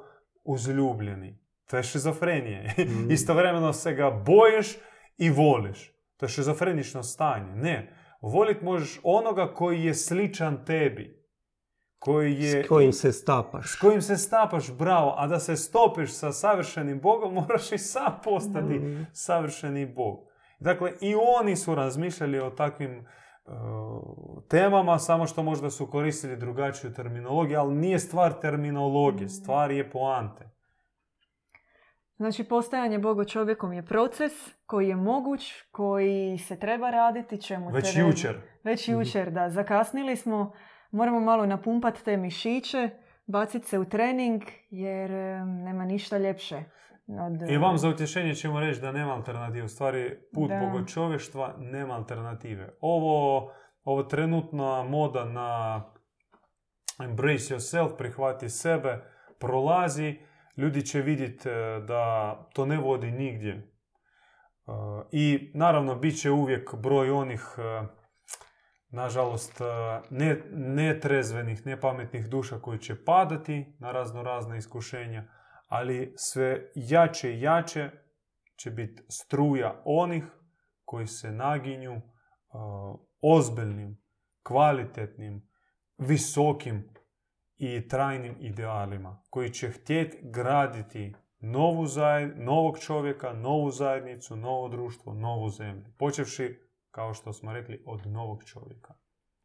uzljubljeni. 0.43 1.39
To 1.65 1.77
je 1.77 1.83
šizofrenije. 1.83 2.73
Mm. 2.79 3.11
Istovremeno 3.11 3.73
se 3.73 3.93
ga 3.93 4.11
bojiš 4.25 4.77
i 5.17 5.29
voliš. 5.29 5.90
To 6.21 6.25
je 6.25 6.29
šizofrenično 6.29 7.03
stanje. 7.03 7.55
Ne. 7.55 7.93
Volit 8.21 8.61
možeš 8.61 8.99
onoga 9.03 9.53
koji 9.53 9.83
je 9.83 9.93
sličan 9.93 10.65
tebi. 10.65 11.25
Koji 11.99 12.33
je... 12.33 12.63
S 12.63 12.67
kojim 12.67 12.93
se 12.93 13.11
stapaš. 13.11 13.71
s 13.71 13.75
kojim 13.75 14.01
se 14.01 14.17
stapaš, 14.17 14.71
bravo, 14.71 15.15
a 15.17 15.27
da 15.27 15.39
se 15.39 15.55
stopiš 15.55 16.11
sa 16.13 16.31
savršenim 16.31 16.99
Bogom, 17.01 17.33
moraš 17.41 17.71
i 17.71 17.77
sam 17.77 18.19
postati 18.23 18.79
Mm. 18.79 19.07
savršeni 19.13 19.93
Bog. 19.93 20.19
Dakle, 20.59 20.91
i 21.01 21.15
oni 21.37 21.55
su 21.55 21.75
razmišljali 21.75 22.39
o 22.39 22.49
takvim 22.49 22.91
e, 22.91 23.05
temama, 24.49 24.99
samo 24.99 25.27
što 25.27 25.43
možda 25.43 25.69
su 25.69 25.87
koristili 25.87 26.37
drugačiju 26.37 26.93
terminologiju, 26.93 27.59
ali 27.59 27.75
nije 27.75 27.99
stvar 27.99 28.33
terminologije, 28.33 29.29
stvar 29.29 29.71
je 29.71 29.91
poante. 29.91 30.49
Znači, 32.21 32.43
postajanje 32.43 32.99
Boga 32.99 33.25
čovjekom 33.25 33.73
je 33.73 33.85
proces 33.85 34.31
koji 34.65 34.87
je 34.87 34.95
moguć, 34.95 35.53
koji 35.71 36.37
se 36.37 36.59
treba 36.59 36.89
raditi, 36.89 37.41
čemu 37.41 37.69
Već 37.69 37.93
treba- 37.93 38.09
jučer. 38.09 38.35
Već 38.63 38.87
Mhm. 38.87 38.99
jučer, 38.99 39.31
da. 39.31 39.49
Zakasnili 39.49 40.15
smo, 40.15 40.53
moramo 40.91 41.19
malo 41.19 41.45
napumpati 41.45 42.03
te 42.05 42.17
mišiće, 42.17 42.89
baciti 43.27 43.67
se 43.67 43.79
u 43.79 43.85
trening, 43.85 44.41
jer 44.69 45.09
nema 45.43 45.85
ništa 45.85 46.17
ljepše. 46.17 46.63
Od, 47.07 47.49
I 47.49 47.57
vam 47.57 47.77
za 47.77 47.89
utješenje 47.89 48.35
ćemo 48.35 48.59
reći 48.59 48.81
da 48.81 48.91
nema 48.91 49.13
alternative. 49.13 49.63
U 49.63 49.69
stvari, 49.69 50.17
put 50.33 50.49
Da. 50.49 50.59
bogočovještva 50.59 51.55
nema 51.59 51.93
alternative. 51.93 52.69
Ovo, 52.81 53.51
ovo 53.83 54.03
trenutna 54.03 54.83
moda 54.83 55.25
na 55.25 55.83
embrace 56.99 57.55
yourself, 57.55 57.97
prihvati 57.97 58.49
sebe, 58.49 58.97
prolazi. 59.39 60.19
Ljudi 60.57 60.85
će 60.85 61.01
vidjeti 61.01 61.49
e, 61.49 61.79
da 61.87 62.35
to 62.53 62.65
ne 62.65 62.77
vodi 62.77 63.11
nigdje. 63.11 63.51
E, 63.53 63.61
I 65.11 65.51
naravno, 65.53 65.95
bit 65.95 66.21
će 66.21 66.31
uvijek 66.31 66.75
broj 66.75 67.11
onih, 67.11 67.41
e, 67.57 67.87
nažalost, 68.89 69.61
ne, 70.09 70.41
netrezvenih, 70.51 71.65
nepametnih 71.65 72.27
duša 72.27 72.59
koji 72.59 72.79
će 72.79 73.05
padati 73.05 73.75
na 73.79 73.91
razno 73.91 74.23
razne 74.23 74.57
iskušenja, 74.57 75.23
ali 75.67 76.13
sve 76.17 76.71
jače 76.75 77.33
i 77.33 77.41
jače 77.41 77.89
će 78.55 78.71
biti 78.71 79.03
struja 79.09 79.81
onih 79.85 80.23
koji 80.85 81.07
se 81.07 81.31
naginju 81.31 82.01
ozbiljnim, 83.21 84.01
kvalitetnim, 84.43 85.49
visokim 85.97 86.93
i 87.63 87.87
trajnim 87.87 88.35
idealima, 88.39 89.21
koji 89.29 89.49
će 89.49 89.69
htjeti 89.69 90.17
graditi 90.23 91.13
novu 91.39 91.85
zaj- 91.85 92.33
novog 92.37 92.79
čovjeka, 92.79 93.33
novu 93.33 93.71
zajednicu, 93.71 94.35
novo 94.35 94.67
društvo, 94.69 95.13
novu 95.13 95.49
zemlju. 95.49 95.85
Počevši, 95.99 96.59
kao 96.91 97.13
što 97.13 97.33
smo 97.33 97.53
rekli, 97.53 97.83
od 97.85 98.07
novog 98.07 98.43
čovjeka. 98.43 98.93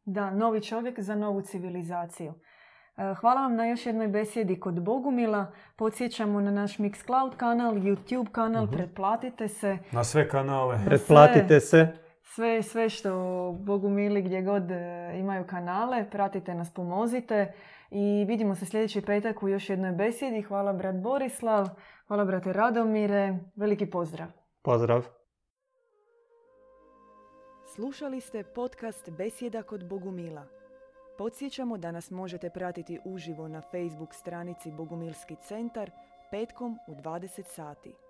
Da, 0.05 0.31
novi 0.31 0.61
čovjek 0.61 0.99
za 0.99 1.15
novu 1.15 1.41
civilizaciju. 1.41 2.33
E, 2.97 3.13
Hvala 3.13 3.41
vam 3.41 3.55
na 3.55 3.65
još 3.65 3.85
jednoj 3.85 4.07
besjedi 4.07 4.59
kod 4.59 4.81
Bogumila. 4.81 5.45
Podsjećamo 5.75 6.41
na 6.41 6.51
naš 6.51 6.77
Mixcloud 6.77 7.35
kanal, 7.35 7.73
YouTube 7.73 8.31
kanal, 8.31 8.63
Mhm. 8.63 8.73
pretplatite 8.73 9.47
se. 9.47 9.77
Na 9.91 10.03
sve 10.03 10.29
kanale. 10.29 10.79
Pretplatite 10.85 11.59
se. 11.59 11.87
Sve, 12.23 12.63
sve 12.63 12.89
što 12.89 13.11
Bogumili 13.59 14.21
gdje 14.21 14.41
god 14.41 14.71
e, 14.71 14.75
imaju 15.15 15.47
kanale, 15.47 16.09
pratite 16.09 16.53
nas, 16.53 16.73
pomozite. 16.73 17.53
I 17.91 18.25
vidimo 18.27 18.55
se 18.55 18.65
sljedeći 18.65 19.01
petak 19.01 19.43
u 19.43 19.47
još 19.47 19.69
jednoj 19.69 19.91
besjedi. 19.91 20.41
Hvala 20.41 20.73
brat 20.73 20.95
Borislav, 20.95 21.67
hvala 22.07 22.25
brate 22.25 22.53
Radomire, 22.53 23.39
veliki 23.55 23.89
pozdrav. 23.89 24.27
Pozdrav. 24.61 25.07
Slušali 27.75 28.21
ste 28.21 28.43
podcast 28.43 29.09
Besjeda 29.09 29.63
kod 29.63 29.89
Bogumila. 29.89 30.45
Podsjećamo 31.17 31.77
da 31.77 31.91
nas 31.91 32.11
možete 32.11 32.49
pratiti 32.49 32.99
uživo 33.05 33.47
na 33.47 33.61
Facebook 33.61 34.13
stranici 34.13 34.71
Bogumilski 34.71 35.35
centar 35.35 35.91
petkom 36.31 36.77
u 36.87 36.95
20 36.95 37.43
sati. 37.43 38.06